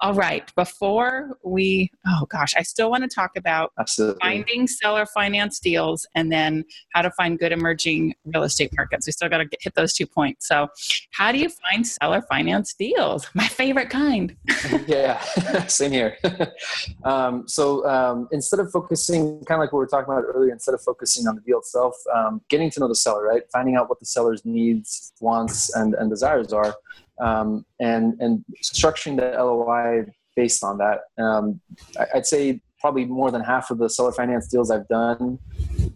All 0.01 0.13
right, 0.13 0.53
before 0.55 1.39
we, 1.43 1.91
oh 2.07 2.27
gosh, 2.29 2.55
I 2.57 2.63
still 2.63 2.91
want 2.91 3.05
to 3.05 3.09
talk 3.09 3.31
about 3.37 3.73
Absolutely. 3.79 4.19
finding 4.21 4.67
seller 4.67 5.07
finance 5.07 5.59
deals 5.59 6.07
and 6.15 6.31
then 6.31 6.65
how 6.93 7.01
to 7.01 7.11
find 7.13 7.39
good 7.39 7.53
emerging 7.53 8.15
real 8.27 8.43
estate 8.43 8.71
markets. 8.77 9.07
We 9.07 9.13
still 9.13 9.31
got 9.31 9.39
to 9.39 9.49
hit 9.61 9.75
those 9.75 9.95
two 9.95 10.07
points. 10.07 10.47
So, 10.47 10.69
how 11.13 11.33
do 11.33 11.39
you 11.39 11.49
find 11.49 11.87
seller 11.87 12.23
finance 12.29 12.75
deals? 12.75 13.29
My 13.35 13.49
favorite 13.49 13.89
kind. 13.89 14.37
yeah, 14.87 15.21
same 15.69 15.93
here. 15.93 16.19
um, 17.05 17.49
so, 17.49 17.89
um, 17.89 18.29
instead 18.31 18.61
of 18.61 18.71
focusing, 18.75 19.23
kind 19.45 19.59
of 19.59 19.61
like 19.61 19.73
what 19.73 19.79
we 19.79 19.85
were 19.85 19.93
talking 19.95 20.13
about 20.13 20.25
earlier, 20.25 20.53
instead 20.53 20.75
of 20.75 20.83
focusing 20.83 21.27
on 21.29 21.35
the 21.37 21.41
deal 21.43 21.59
itself, 21.59 21.95
um, 22.13 22.41
getting 22.49 22.71
to 22.73 22.81
know 22.81 22.89
the 22.89 23.01
seller, 23.07 23.25
right? 23.25 23.43
Finding 23.53 23.77
out 23.77 23.89
what 23.89 24.01
the 24.01 24.07
seller's 24.07 24.45
needs, 24.45 25.13
wants, 25.21 25.75
and, 25.77 25.95
and 25.95 26.11
desires 26.11 26.53
are 26.53 26.75
um, 27.21 27.65
and 27.81 28.21
and 28.21 28.45
structuring 28.63 29.17
the 29.17 29.31
LOI 29.43 30.05
based 30.37 30.65
on 30.65 30.79
that. 30.79 31.03
Um, 31.23 31.61
I'd 32.15 32.27
say 32.27 32.61
probably 32.81 33.05
more 33.05 33.31
than 33.31 33.41
half 33.41 33.71
of 33.71 33.79
the 33.79 33.89
seller 33.89 34.13
finance 34.13 34.49
deals 34.49 34.71
I've 34.71 34.89
done 34.89 35.39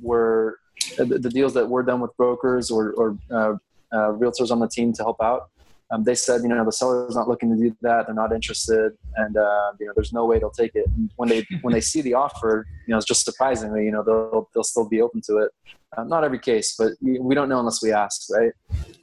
were 0.01 0.59
the, 0.97 1.05
the 1.05 1.31
deals 1.31 1.55
that 1.55 1.69
were 1.69 1.83
done 1.83 2.01
with 2.01 2.17
brokers 2.17 2.71
or, 2.71 2.93
or 2.93 3.19
uh, 3.31 3.55
uh, 3.93 4.13
realtors 4.13 4.51
on 4.51 4.61
the 4.61 4.69
team 4.69 4.93
to 4.95 5.03
help 5.03 5.21
out. 5.21 5.51
Um, 5.91 6.05
they 6.05 6.15
said, 6.15 6.43
you 6.43 6.49
know, 6.49 6.65
the 6.65 6.73
seller's 6.73 7.17
not 7.17 7.29
looking 7.29 7.51
to 7.51 7.57
do 7.57 7.75
that; 7.81 8.07
they're 8.07 8.15
not 8.15 8.33
interested, 8.33 8.93
and 9.17 9.37
uh, 9.37 9.73
you 9.81 9.87
know, 9.87 9.93
there's 9.95 10.13
no 10.13 10.27
way 10.27 10.39
they'll 10.39 10.51
take 10.51 10.75
it. 10.75 10.87
And 10.97 11.11
when 11.17 11.29
they 11.29 11.47
when 11.63 11.73
they 11.73 11.81
see 11.81 12.03
the 12.03 12.15
offer, 12.15 12.67
you 12.87 12.93
know, 12.93 12.99
it's 12.99 13.07
just 13.07 13.25
surprisingly, 13.25 13.85
you 13.85 13.93
know, 13.93 14.03
they'll 14.03 14.51
they'll 14.55 14.65
still 14.65 14.89
be 14.89 15.01
open 15.01 15.23
to 15.27 15.39
it. 15.39 15.51
Um, 15.97 16.09
not 16.09 16.23
every 16.23 16.39
case, 16.39 16.75
but 16.79 16.93
we 17.01 17.35
don't 17.35 17.49
know 17.49 17.61
unless 17.61 17.83
we 17.83 17.93
ask, 17.93 18.29
right? 18.31 18.53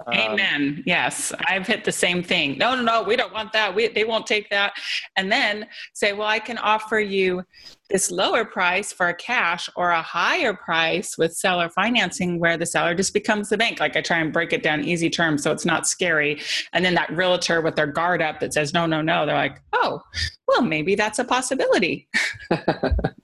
Um, 0.06 0.14
Amen. 0.14 0.84
Yes, 0.86 1.34
I've 1.48 1.66
hit 1.66 1.84
the 1.84 1.92
same 1.92 2.22
thing. 2.22 2.60
No, 2.60 2.76
no, 2.76 2.84
no, 2.84 3.02
we 3.02 3.16
don't 3.16 3.34
want 3.34 3.54
that. 3.54 3.74
We, 3.74 3.88
they 3.88 4.04
won't 4.04 4.28
take 4.28 4.50
that. 4.52 4.74
And 5.16 5.32
then 5.32 5.66
say, 5.94 6.14
well, 6.14 6.28
I 6.28 6.38
can 6.38 6.60
offer 6.60 7.00
you 7.00 7.44
this 7.90 8.12
lower 8.12 8.46
price 8.46 8.94
for 8.94 9.10
a 9.10 9.16
cash 9.16 9.68
or 9.76 9.92
a 9.92 10.02
higher 10.02 10.54
price 10.54 11.18
with 11.18 11.34
seller 11.36 11.70
financing 11.70 12.40
where 12.40 12.56
the 12.56 12.66
seller 12.68 12.94
just 12.94 13.14
becomes 13.14 13.50
the 13.50 13.58
bank. 13.58 13.80
Like 13.80 13.96
I 13.96 14.02
try 14.02 14.20
and 14.20 14.32
break 14.32 14.54
it 14.54 14.62
down 14.62 14.84
easy 14.84 15.10
terms 15.10 15.42
so 15.42 15.52
it's 15.52 15.66
not 15.66 15.88
scary. 15.88 16.40
And 16.74 16.86
then 16.86 16.94
that 16.96 17.12
realtor 17.12 17.62
with 17.62 17.76
their 17.76 17.88
guard 17.88 18.22
up 18.22 18.40
that 18.42 18.54
says, 18.54 18.74
no, 18.74 18.86
no, 18.86 19.02
no, 19.02 19.26
they're 19.26 19.36
like, 19.36 19.60
oh, 19.74 20.02
well, 20.48 20.62
maybe 20.62 20.94
that's 20.94 21.18
a 21.18 21.24
possibility. 21.24 22.08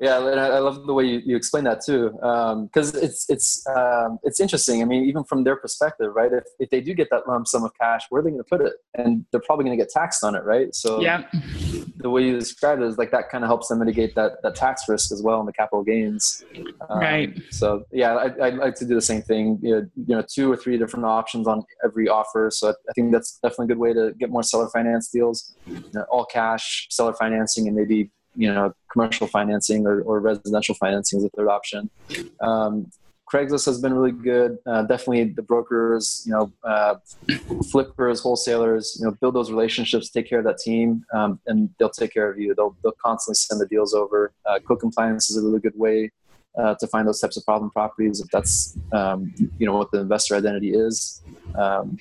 yeah, 0.00 0.24
and 0.24 0.38
I 0.38 0.58
love 0.60 0.86
the 0.86 0.94
way 0.94 1.04
you, 1.04 1.20
you 1.24 1.36
explain 1.36 1.64
that 1.64 1.84
too, 1.84 2.10
because 2.12 2.94
um, 2.94 3.02
it's 3.02 3.28
it's 3.28 3.66
um, 3.66 4.18
it's 4.22 4.38
interesting. 4.38 4.80
I 4.80 4.84
mean, 4.84 5.04
even 5.04 5.24
from 5.24 5.42
their 5.42 5.56
perspective, 5.56 6.12
right? 6.14 6.32
If 6.32 6.44
if 6.60 6.70
they 6.70 6.80
do 6.80 6.94
get 6.94 7.08
that 7.10 7.26
lump 7.26 7.48
sum 7.48 7.64
of 7.64 7.72
cash, 7.80 8.02
where 8.08 8.20
are 8.20 8.22
they 8.22 8.30
going 8.30 8.42
to 8.42 8.48
put 8.48 8.60
it? 8.60 8.74
And 8.94 9.24
they're 9.32 9.40
probably 9.40 9.64
going 9.64 9.76
to 9.76 9.82
get 9.82 9.90
taxed 9.90 10.22
on 10.22 10.36
it, 10.36 10.44
right? 10.44 10.72
So 10.72 11.00
yeah, 11.00 11.24
the 11.96 12.10
way 12.10 12.22
you 12.22 12.38
described 12.38 12.80
it 12.80 12.86
is 12.86 12.96
like 12.96 13.10
that 13.10 13.28
kind 13.28 13.42
of 13.42 13.48
helps 13.48 13.68
them 13.68 13.80
mitigate 13.80 14.14
that 14.14 14.40
that 14.44 14.54
tax 14.54 14.88
risk 14.88 15.10
as 15.10 15.20
well 15.20 15.40
in 15.40 15.46
the 15.46 15.52
capital 15.52 15.82
gains. 15.82 16.44
Um, 16.88 17.00
right. 17.00 17.36
So 17.50 17.84
yeah, 17.90 18.14
I, 18.14 18.46
I 18.46 18.50
like 18.50 18.76
to 18.76 18.86
do 18.86 18.94
the 18.94 19.02
same 19.02 19.22
thing. 19.22 19.58
You 19.62 19.70
know, 19.74 19.86
you 20.06 20.14
know, 20.14 20.22
two 20.32 20.50
or 20.52 20.56
three 20.56 20.78
different 20.78 21.06
options 21.06 21.48
on 21.48 21.64
every 21.84 22.08
offer. 22.08 22.50
So 22.52 22.68
I 22.68 22.92
think 22.94 23.10
that's 23.10 23.40
definitely 23.42 23.64
a 23.64 23.68
good 23.68 23.78
way 23.78 23.92
to 23.94 24.14
get 24.16 24.30
more 24.30 24.44
seller 24.44 24.68
finance 24.68 25.08
deals. 25.08 25.56
You 25.66 25.82
know, 25.92 26.04
all 26.08 26.24
cash 26.24 26.86
seller 26.90 27.14
financing 27.14 27.66
and 27.66 27.76
maybe 27.76 28.12
you 28.38 28.52
know 28.52 28.72
commercial 28.90 29.26
financing 29.26 29.86
or, 29.86 30.00
or 30.02 30.20
residential 30.20 30.74
financing 30.74 31.18
is 31.18 31.24
a 31.24 31.30
third 31.30 31.48
option. 31.48 31.90
Um, 32.40 32.90
Craigslist 33.30 33.66
has 33.66 33.78
been 33.78 33.92
really 33.92 34.12
good. 34.12 34.56
Uh, 34.66 34.82
definitely 34.82 35.24
the 35.24 35.42
brokers, 35.42 36.22
you 36.24 36.32
know, 36.32 36.50
uh, 36.64 36.94
flippers, 37.70 38.20
wholesalers, 38.20 38.96
you 38.98 39.04
know, 39.04 39.14
build 39.20 39.34
those 39.34 39.50
relationships, 39.50 40.08
take 40.08 40.26
care 40.26 40.38
of 40.38 40.46
that 40.46 40.56
team, 40.56 41.04
um, 41.12 41.38
and 41.46 41.68
they'll 41.78 41.90
take 41.90 42.14
care 42.14 42.30
of 42.30 42.38
you. 42.38 42.54
They'll, 42.54 42.74
they'll 42.82 42.96
constantly 43.04 43.34
send 43.34 43.60
the 43.60 43.66
deals 43.66 43.92
over. 43.92 44.32
Uh, 44.46 44.60
code 44.60 44.80
compliance 44.80 45.28
is 45.28 45.36
a 45.36 45.42
really 45.46 45.60
good 45.60 45.76
way 45.76 46.10
uh, 46.56 46.74
to 46.80 46.86
find 46.86 47.06
those 47.06 47.20
types 47.20 47.36
of 47.36 47.44
problem 47.44 47.70
properties 47.70 48.20
if 48.20 48.28
that's, 48.30 48.76
um, 48.92 49.32
you 49.58 49.66
know, 49.66 49.76
what 49.76 49.90
the 49.90 50.00
investor 50.00 50.34
identity 50.36 50.72
is. 50.72 51.22
Um, 51.56 51.98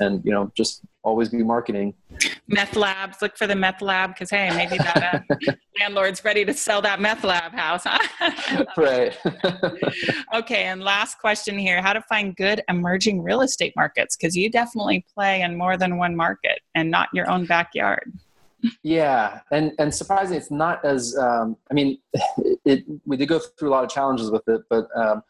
and, 0.00 0.24
you 0.24 0.30
know, 0.30 0.50
just 0.56 0.82
always 1.08 1.28
be 1.28 1.42
marketing. 1.42 1.94
Meth 2.48 2.76
labs, 2.76 3.22
look 3.22 3.36
for 3.36 3.46
the 3.46 3.54
meth 3.54 3.80
lab 3.82 4.10
because 4.10 4.30
hey, 4.30 4.50
maybe 4.50 4.76
that 4.78 5.24
uh, 5.30 5.52
landlord's 5.80 6.24
ready 6.24 6.44
to 6.44 6.52
sell 6.52 6.82
that 6.82 7.00
meth 7.00 7.24
lab 7.24 7.52
house. 7.52 7.84
right. 8.76 9.16
okay, 10.34 10.64
and 10.64 10.82
last 10.82 11.18
question 11.18 11.58
here: 11.58 11.80
How 11.82 11.92
to 11.92 12.02
find 12.02 12.36
good 12.36 12.62
emerging 12.68 13.22
real 13.22 13.42
estate 13.42 13.72
markets? 13.76 14.16
Because 14.16 14.36
you 14.36 14.50
definitely 14.50 15.04
play 15.14 15.42
in 15.42 15.56
more 15.56 15.76
than 15.76 15.96
one 15.96 16.16
market 16.16 16.60
and 16.74 16.90
not 16.90 17.08
your 17.12 17.30
own 17.30 17.46
backyard. 17.46 18.12
Yeah, 18.82 19.40
and 19.52 19.72
and 19.78 19.94
surprisingly, 19.94 20.38
it's 20.38 20.50
not 20.50 20.84
as. 20.84 21.16
Um, 21.16 21.56
I 21.70 21.74
mean, 21.74 21.98
it, 22.64 22.84
we 23.06 23.16
did 23.16 23.28
go 23.28 23.40
through 23.58 23.68
a 23.68 23.72
lot 23.72 23.84
of 23.84 23.90
challenges 23.90 24.30
with 24.30 24.42
it, 24.48 24.62
but 24.68 24.88
um, 24.96 25.22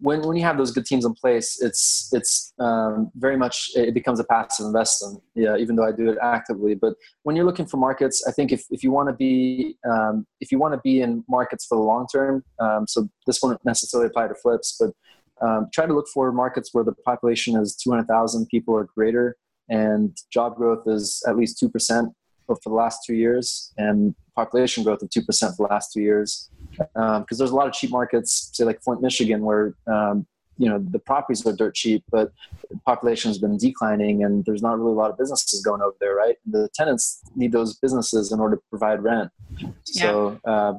when 0.00 0.22
when 0.22 0.36
you 0.36 0.42
have 0.42 0.58
those 0.58 0.72
good 0.72 0.84
teams 0.84 1.04
in 1.04 1.14
place, 1.14 1.60
it's 1.62 2.10
it's 2.12 2.52
um, 2.58 3.10
very 3.14 3.36
much 3.36 3.70
it 3.74 3.94
becomes 3.94 4.18
a 4.18 4.24
passive 4.24 4.66
investment. 4.66 5.22
Yeah, 5.34 5.56
even 5.56 5.76
though 5.76 5.84
I 5.84 5.92
do 5.92 6.10
it 6.10 6.18
actively, 6.20 6.74
but 6.74 6.94
when 7.22 7.36
you're 7.36 7.44
looking 7.44 7.66
for 7.66 7.76
markets, 7.76 8.24
I 8.26 8.32
think 8.32 8.50
if, 8.52 8.64
if 8.70 8.82
you 8.82 8.90
want 8.90 9.08
to 9.08 9.14
be 9.14 9.76
um, 9.88 10.26
if 10.40 10.50
you 10.50 10.58
want 10.58 10.74
to 10.74 10.80
be 10.82 11.02
in 11.02 11.24
markets 11.28 11.66
for 11.66 11.76
the 11.76 11.84
long 11.84 12.06
term, 12.12 12.44
um, 12.58 12.86
so 12.86 13.08
this 13.26 13.40
won't 13.42 13.64
necessarily 13.64 14.08
apply 14.08 14.28
to 14.28 14.34
flips, 14.34 14.76
but 14.80 14.90
um, 15.46 15.68
try 15.72 15.86
to 15.86 15.94
look 15.94 16.08
for 16.12 16.32
markets 16.32 16.70
where 16.72 16.84
the 16.84 16.92
population 16.92 17.56
is 17.56 17.74
200,000 17.76 18.46
people 18.48 18.74
or 18.74 18.88
greater, 18.94 19.36
and 19.68 20.16
job 20.32 20.56
growth 20.56 20.86
is 20.86 21.22
at 21.28 21.36
least 21.36 21.58
two 21.58 21.68
percent 21.68 22.12
for 22.56 22.70
the 22.70 22.76
last 22.76 23.00
two 23.06 23.14
years, 23.14 23.72
and 23.76 24.14
population 24.34 24.84
growth 24.84 25.02
of 25.02 25.10
two 25.10 25.22
percent 25.22 25.56
for 25.56 25.66
the 25.66 25.72
last 25.74 25.92
two 25.92 26.00
years 26.00 26.50
because 26.70 27.16
um, 27.16 27.24
there's 27.30 27.50
a 27.50 27.56
lot 27.56 27.66
of 27.66 27.72
cheap 27.72 27.90
markets, 27.90 28.50
say 28.52 28.64
like 28.64 28.82
Flint, 28.82 29.02
Michigan, 29.02 29.42
where 29.42 29.74
um, 29.86 30.26
you 30.58 30.68
know 30.68 30.78
the 30.78 30.98
properties 30.98 31.46
are 31.46 31.54
dirt 31.54 31.74
cheap, 31.74 32.04
but 32.10 32.32
population 32.84 33.30
has 33.30 33.38
been 33.38 33.56
declining, 33.56 34.24
and 34.24 34.44
there's 34.44 34.62
not 34.62 34.78
really 34.78 34.92
a 34.92 34.94
lot 34.94 35.10
of 35.10 35.18
businesses 35.18 35.62
going 35.62 35.80
over 35.80 35.96
there, 36.00 36.14
right? 36.14 36.36
The 36.46 36.68
tenants 36.74 37.22
need 37.34 37.52
those 37.52 37.76
businesses 37.76 38.32
in 38.32 38.40
order 38.40 38.56
to 38.56 38.62
provide 38.70 39.02
rent. 39.02 39.30
Yeah. 39.58 39.72
So 39.86 40.40
uh, 40.44 40.74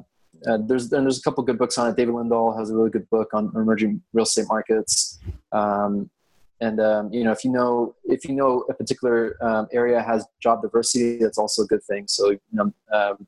uh, 0.46 0.58
there's 0.66 0.92
and 0.92 1.04
there's 1.04 1.18
a 1.18 1.22
couple 1.22 1.42
good 1.42 1.58
books 1.58 1.78
on 1.78 1.90
it. 1.90 1.96
David 1.96 2.14
Lindahl 2.14 2.56
has 2.58 2.70
a 2.70 2.74
really 2.76 2.90
good 2.90 3.08
book 3.10 3.34
on 3.34 3.52
emerging 3.54 4.02
real 4.12 4.24
estate 4.24 4.46
markets. 4.48 5.18
Um, 5.52 6.10
and 6.62 6.80
um, 6.80 7.12
you 7.12 7.24
know 7.24 7.32
if 7.32 7.44
you 7.44 7.50
know 7.50 7.94
if 8.04 8.24
you 8.24 8.34
know 8.34 8.64
a 8.70 8.74
particular 8.74 9.36
um, 9.42 9.66
area 9.72 10.00
has 10.00 10.24
job 10.40 10.62
diversity 10.62 11.18
that's 11.18 11.38
also 11.38 11.62
a 11.62 11.66
good 11.66 11.82
thing 11.90 12.04
so 12.06 12.30
you 12.30 12.40
know 12.52 12.72
um, 12.92 13.26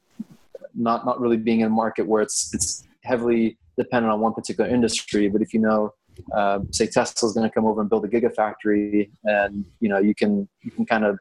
not 0.74 1.04
not 1.04 1.20
really 1.20 1.36
being 1.36 1.60
in 1.60 1.66
a 1.66 1.76
market 1.84 2.06
where 2.06 2.22
it's 2.22 2.54
it's 2.54 2.84
heavily 3.02 3.58
dependent 3.76 4.12
on 4.12 4.20
one 4.20 4.32
particular 4.32 4.70
industry 4.70 5.28
but 5.28 5.42
if 5.42 5.52
you 5.52 5.60
know 5.60 5.92
uh, 6.32 6.60
say 6.70 6.86
Tesla 6.86 7.28
is 7.28 7.34
going 7.34 7.48
to 7.48 7.52
come 7.52 7.66
over 7.66 7.80
and 7.80 7.90
build 7.90 8.04
a 8.04 8.08
gigafactory 8.08 9.10
and 9.24 9.64
you 9.80 9.88
know 9.88 9.98
you 9.98 10.14
can 10.14 10.48
you 10.62 10.70
can 10.70 10.86
kind 10.86 11.04
of 11.04 11.18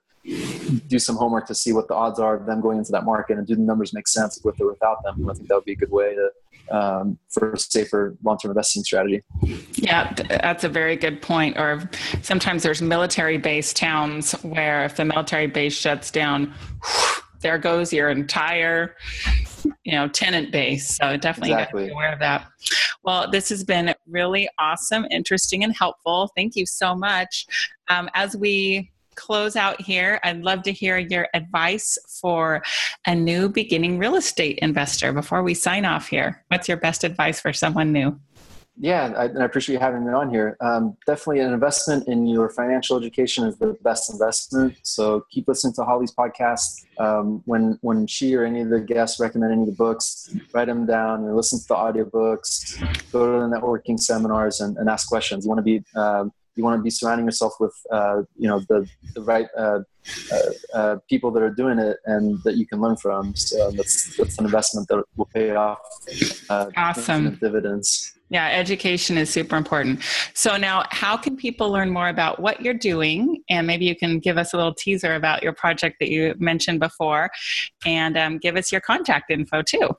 do 0.88 0.99
some 0.99 1.17
homework 1.17 1.45
to 1.47 1.56
see 1.56 1.73
what 1.73 1.88
the 1.88 1.93
odds 1.93 2.19
are 2.19 2.36
of 2.36 2.45
them 2.45 2.62
going 2.62 2.78
into 2.78 2.91
that 2.91 3.04
market 3.04 3.38
and 3.38 3.45
do 3.45 3.56
the 3.56 3.62
numbers 3.62 3.93
make 3.93 4.08
sense 4.08 4.39
with 4.43 4.60
or 4.62 4.67
without 4.67 5.04
them. 5.04 5.30
I 5.30 5.34
think 5.34 5.49
that 5.49 5.56
would 5.56 5.65
be 5.65 5.73
a 5.73 5.76
good 5.76 5.91
way 5.91 6.15
to 6.15 6.30
um, 6.71 7.17
for 7.30 7.54
a 7.54 7.60
safer 7.60 8.15
long-term 8.23 8.52
investing 8.52 8.84
strategy. 8.84 9.23
Yeah, 9.73 10.13
that's 10.13 10.63
a 10.63 10.69
very 10.69 10.95
good 10.95 11.21
point. 11.21 11.58
Or 11.58 11.89
sometimes 12.21 12.63
there's 12.63 12.82
military-based 12.82 13.76
towns 13.76 14.34
where 14.43 14.86
if 14.86 14.95
the 14.95 15.06
military 15.06 15.47
base 15.47 15.73
shuts 15.73 16.12
down, 16.12 16.54
there 17.41 17.58
goes 17.58 17.93
your 17.93 18.10
entire 18.10 18.95
you 19.84 19.93
know 19.93 20.08
tenant 20.08 20.52
base 20.52 20.97
so 20.97 21.15
definitely 21.17 21.52
exactly. 21.54 21.86
be 21.86 21.91
aware 21.91 22.12
of 22.12 22.19
that 22.19 22.47
well 23.04 23.30
this 23.30 23.49
has 23.49 23.63
been 23.63 23.93
really 24.08 24.47
awesome 24.60 25.06
interesting 25.12 25.63
and 25.63 25.76
helpful 25.76 26.32
thank 26.36 26.56
you 26.56 26.65
so 26.65 26.95
much 26.95 27.45
um, 27.89 28.10
as 28.13 28.36
we 28.36 28.91
close 29.15 29.56
out 29.56 29.82
here, 29.82 30.19
I'd 30.23 30.41
love 30.41 30.63
to 30.63 30.71
hear 30.71 30.97
your 30.97 31.28
advice 31.34 31.97
for 32.21 32.62
a 33.06 33.15
new 33.15 33.49
beginning 33.49 33.97
real 33.97 34.15
estate 34.15 34.60
investor 34.62 35.13
before 35.13 35.43
we 35.43 35.54
sign 35.54 35.86
off 35.86 36.08
here. 36.08 36.43
What's 36.49 36.67
your 36.67 36.78
best 36.78 37.04
advice 37.04 37.39
for 37.39 37.54
someone 37.54 37.91
new? 37.91 38.19
Yeah, 38.80 39.13
I, 39.15 39.26
I 39.26 39.45
appreciate 39.45 39.76
you 39.76 39.80
having 39.80 40.04
me 40.04 40.13
on 40.13 40.32
here. 40.32 40.58
Um, 40.60 40.97
definitely, 41.06 41.41
an 41.41 41.54
investment 41.54 42.08
in 42.08 42.26
your 42.26 42.49
financial 42.49 42.97
education 42.97 43.45
is 43.45 43.56
the 43.58 43.78
best 43.84 44.12
investment. 44.12 44.78
So 44.82 45.26
keep 45.30 45.47
listening 45.47 45.73
to 45.76 45.84
Holly's 45.84 46.12
podcast. 46.12 46.86
Um, 46.97 47.43
when 47.45 47.78
when 47.82 48.08
she 48.08 48.34
or 48.36 48.45
any 48.45 48.62
of 48.62 48.69
the 48.69 48.80
guests 48.80 49.19
recommend 49.19 49.52
any 49.52 49.62
of 49.62 49.67
the 49.67 49.76
books, 49.76 50.36
write 50.54 50.65
them 50.65 50.88
down. 50.88 51.23
and 51.23 51.36
listen 51.36 51.60
to 51.60 51.67
the 51.67 51.76
audiobooks, 51.76 52.80
go 53.12 53.34
to 53.34 53.47
the 53.47 53.56
networking 53.56 53.99
seminars, 53.99 54.60
and, 54.60 54.76
and 54.78 54.89
ask 54.89 55.08
questions. 55.08 55.45
You 55.45 55.49
want 55.49 55.60
to 55.60 55.63
be 55.63 55.84
um, 55.95 56.34
you 56.56 56.63
want 56.63 56.78
to 56.80 56.84
be 56.84 56.89
surrounding 56.89 57.26
yourself 57.26 57.54
with 57.60 57.76
uh, 57.92 58.22
you 58.38 58.48
know 58.48 58.60
the 58.70 58.88
the 59.16 59.22
right 59.22 59.48
uh, 59.58 59.80
uh, 60.32 60.38
uh, 60.74 60.98
people 61.10 61.32
that 61.32 61.42
are 61.42 61.50
doing 61.50 61.80
it 61.80 61.98
and 62.06 62.42
that 62.44 62.58
you 62.58 62.66
can 62.66 62.82
learn 62.82 62.96
from. 62.98 63.36
So 63.36 63.72
that's 63.72 64.16
that's 64.18 64.38
an 64.38 64.46
investment 64.46 64.88
that 64.89 65.04
will 65.16 65.30
pay 65.34 65.56
off. 65.56 65.80
Uh, 66.50 66.70
awesome 66.76 67.36
dividends. 67.36 68.13
Yeah, 68.30 68.50
education 68.50 69.18
is 69.18 69.30
super 69.30 69.56
important. 69.56 70.02
So 70.34 70.58
now, 70.58 70.86
how 70.89 71.16
can 71.18 71.38
people 71.38 71.70
learn 71.70 71.92
more 71.92 72.10
about 72.10 72.39
what 72.39 72.62
you're 72.62 72.74
doing? 72.74 73.44
And 73.50 73.68
maybe 73.68 73.86
you 73.86 73.96
can 73.96 74.18
give 74.18 74.39
us 74.39 74.54
a 74.54 74.58
little 74.58 74.74
teaser 74.74 75.13
about 75.13 75.44
your 75.44 75.54
project 75.54 75.98
that 76.00 76.10
you 76.10 76.34
mentioned 76.39 76.80
before, 76.80 77.30
and 77.86 78.18
um, 78.18 78.39
give 78.39 78.56
us 78.56 78.72
your 78.72 78.82
contact 78.82 79.30
info 79.30 79.62
too. 79.62 79.89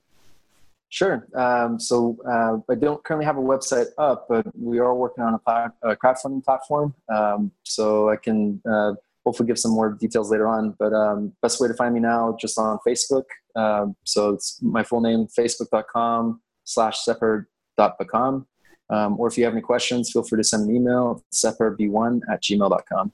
Sure. 0.94 1.26
Um, 1.34 1.80
so 1.80 2.16
uh, 2.24 2.72
I 2.72 2.76
don't 2.76 3.02
currently 3.02 3.26
have 3.26 3.36
a 3.36 3.40
website 3.40 3.88
up, 3.98 4.26
but 4.28 4.46
we 4.56 4.78
are 4.78 4.94
working 4.94 5.24
on 5.24 5.34
a, 5.34 5.38
plat- 5.40 5.74
a 5.82 5.96
crowdfunding 5.96 6.44
platform. 6.44 6.94
Um, 7.12 7.50
so 7.64 8.10
I 8.10 8.14
can 8.14 8.62
uh, 8.64 8.92
hopefully 9.26 9.48
give 9.48 9.58
some 9.58 9.72
more 9.72 9.90
details 9.90 10.30
later 10.30 10.46
on. 10.46 10.76
But 10.78 10.92
um, 10.92 11.32
best 11.42 11.60
way 11.60 11.66
to 11.66 11.74
find 11.74 11.94
me 11.94 11.98
now, 11.98 12.36
just 12.40 12.56
on 12.60 12.78
Facebook. 12.86 13.24
Um, 13.56 13.96
so 14.04 14.30
it's 14.30 14.62
my 14.62 14.84
full 14.84 15.00
name, 15.00 15.26
facebook.com 15.36 16.40
slash 16.62 17.00
sepper.becom. 17.00 18.46
Um, 18.88 19.18
or 19.18 19.26
if 19.26 19.36
you 19.36 19.42
have 19.42 19.52
any 19.52 19.62
questions, 19.62 20.12
feel 20.12 20.22
free 20.22 20.36
to 20.36 20.44
send 20.44 20.70
an 20.70 20.76
email, 20.76 21.24
sepperb1 21.34 22.20
at 22.30 22.40
gmail.com. 22.40 23.12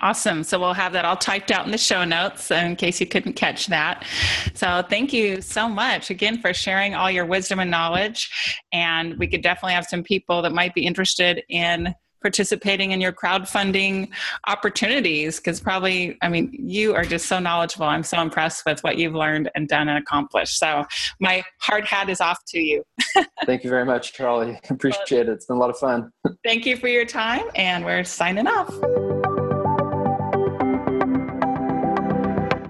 Awesome. 0.00 0.44
So 0.44 0.58
we'll 0.58 0.74
have 0.74 0.92
that 0.92 1.04
all 1.04 1.16
typed 1.16 1.50
out 1.50 1.66
in 1.66 1.72
the 1.72 1.78
show 1.78 2.04
notes 2.04 2.50
in 2.50 2.76
case 2.76 3.00
you 3.00 3.06
couldn't 3.06 3.34
catch 3.34 3.66
that. 3.66 4.06
So 4.54 4.84
thank 4.88 5.12
you 5.12 5.42
so 5.42 5.68
much 5.68 6.10
again 6.10 6.40
for 6.40 6.54
sharing 6.54 6.94
all 6.94 7.10
your 7.10 7.26
wisdom 7.26 7.58
and 7.58 7.70
knowledge. 7.70 8.30
And 8.72 9.18
we 9.18 9.26
could 9.26 9.42
definitely 9.42 9.74
have 9.74 9.86
some 9.86 10.02
people 10.02 10.40
that 10.42 10.52
might 10.52 10.74
be 10.74 10.86
interested 10.86 11.42
in 11.48 11.94
participating 12.22 12.92
in 12.92 13.00
your 13.00 13.12
crowdfunding 13.12 14.08
opportunities 14.48 15.38
because 15.38 15.60
probably 15.60 16.18
i 16.20 16.28
mean 16.28 16.50
you 16.52 16.92
are 16.92 17.04
just 17.04 17.26
so 17.26 17.38
knowledgeable. 17.38 17.86
I'm 17.86 18.02
so 18.02 18.20
impressed 18.20 18.64
with 18.66 18.82
what 18.82 18.98
you've 18.98 19.14
learned 19.14 19.50
and 19.54 19.68
done 19.68 19.88
and 19.88 19.98
accomplished. 19.98 20.58
So 20.58 20.84
my 21.20 21.44
hard 21.60 21.84
hat 21.86 22.08
is 22.08 22.20
off 22.20 22.38
to 22.48 22.58
you. 22.58 22.82
Thank 23.46 23.62
you 23.62 23.70
very 23.70 23.84
much 23.84 24.12
charlie. 24.12 24.58
Appreciate 24.70 25.28
it. 25.28 25.28
It's 25.28 25.46
been 25.46 25.56
a 25.56 25.60
lot 25.60 25.70
of 25.70 25.78
fun. 25.78 26.10
Thank 26.44 26.66
you 26.66 26.76
for 26.76 26.88
your 26.88 27.04
time 27.04 27.44
and 27.54 27.84
we're 27.84 28.04
signing 28.04 28.46
off 28.46 28.74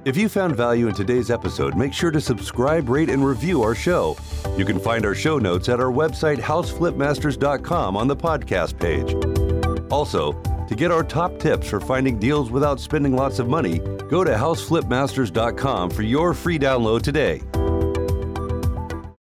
If 0.09 0.17
you 0.17 0.31
found 0.31 0.57
value 0.57 0.89
in 0.89 0.95
today's 0.95 1.31
episode, 1.31 1.77
make 1.77 1.93
sure 1.93 2.11
to 2.11 2.19
subscribe, 2.19 2.89
rate, 2.89 3.11
and 3.11 3.23
review 3.23 3.63
our 3.63 3.75
show. 3.75 4.17
You 4.57 4.65
can 4.65 4.81
find 4.81 5.05
our 5.05 5.15
show 5.15 5.37
notes 5.37 5.69
at 5.69 5.81
our 5.81 5.93
website, 5.93 6.39
houseflipmasters.com, 6.39 7.95
on 7.95 8.09
the 8.09 8.17
podcast 8.17 8.81
page. 8.81 9.13
Also, 9.91 10.33
to 10.67 10.75
get 10.75 10.91
our 10.91 11.05
top 11.05 11.39
tips 11.39 11.69
for 11.69 11.79
finding 11.79 12.19
deals 12.19 12.51
without 12.51 12.81
spending 12.81 13.15
lots 13.15 13.39
of 13.39 13.51
money, 13.51 13.81
go 14.09 14.25
to 14.25 14.31
houseflipmasters.com 14.31 15.91
for 15.91 16.01
your 16.01 16.33
free 16.33 16.59
download 16.59 17.03
today. 17.03 17.43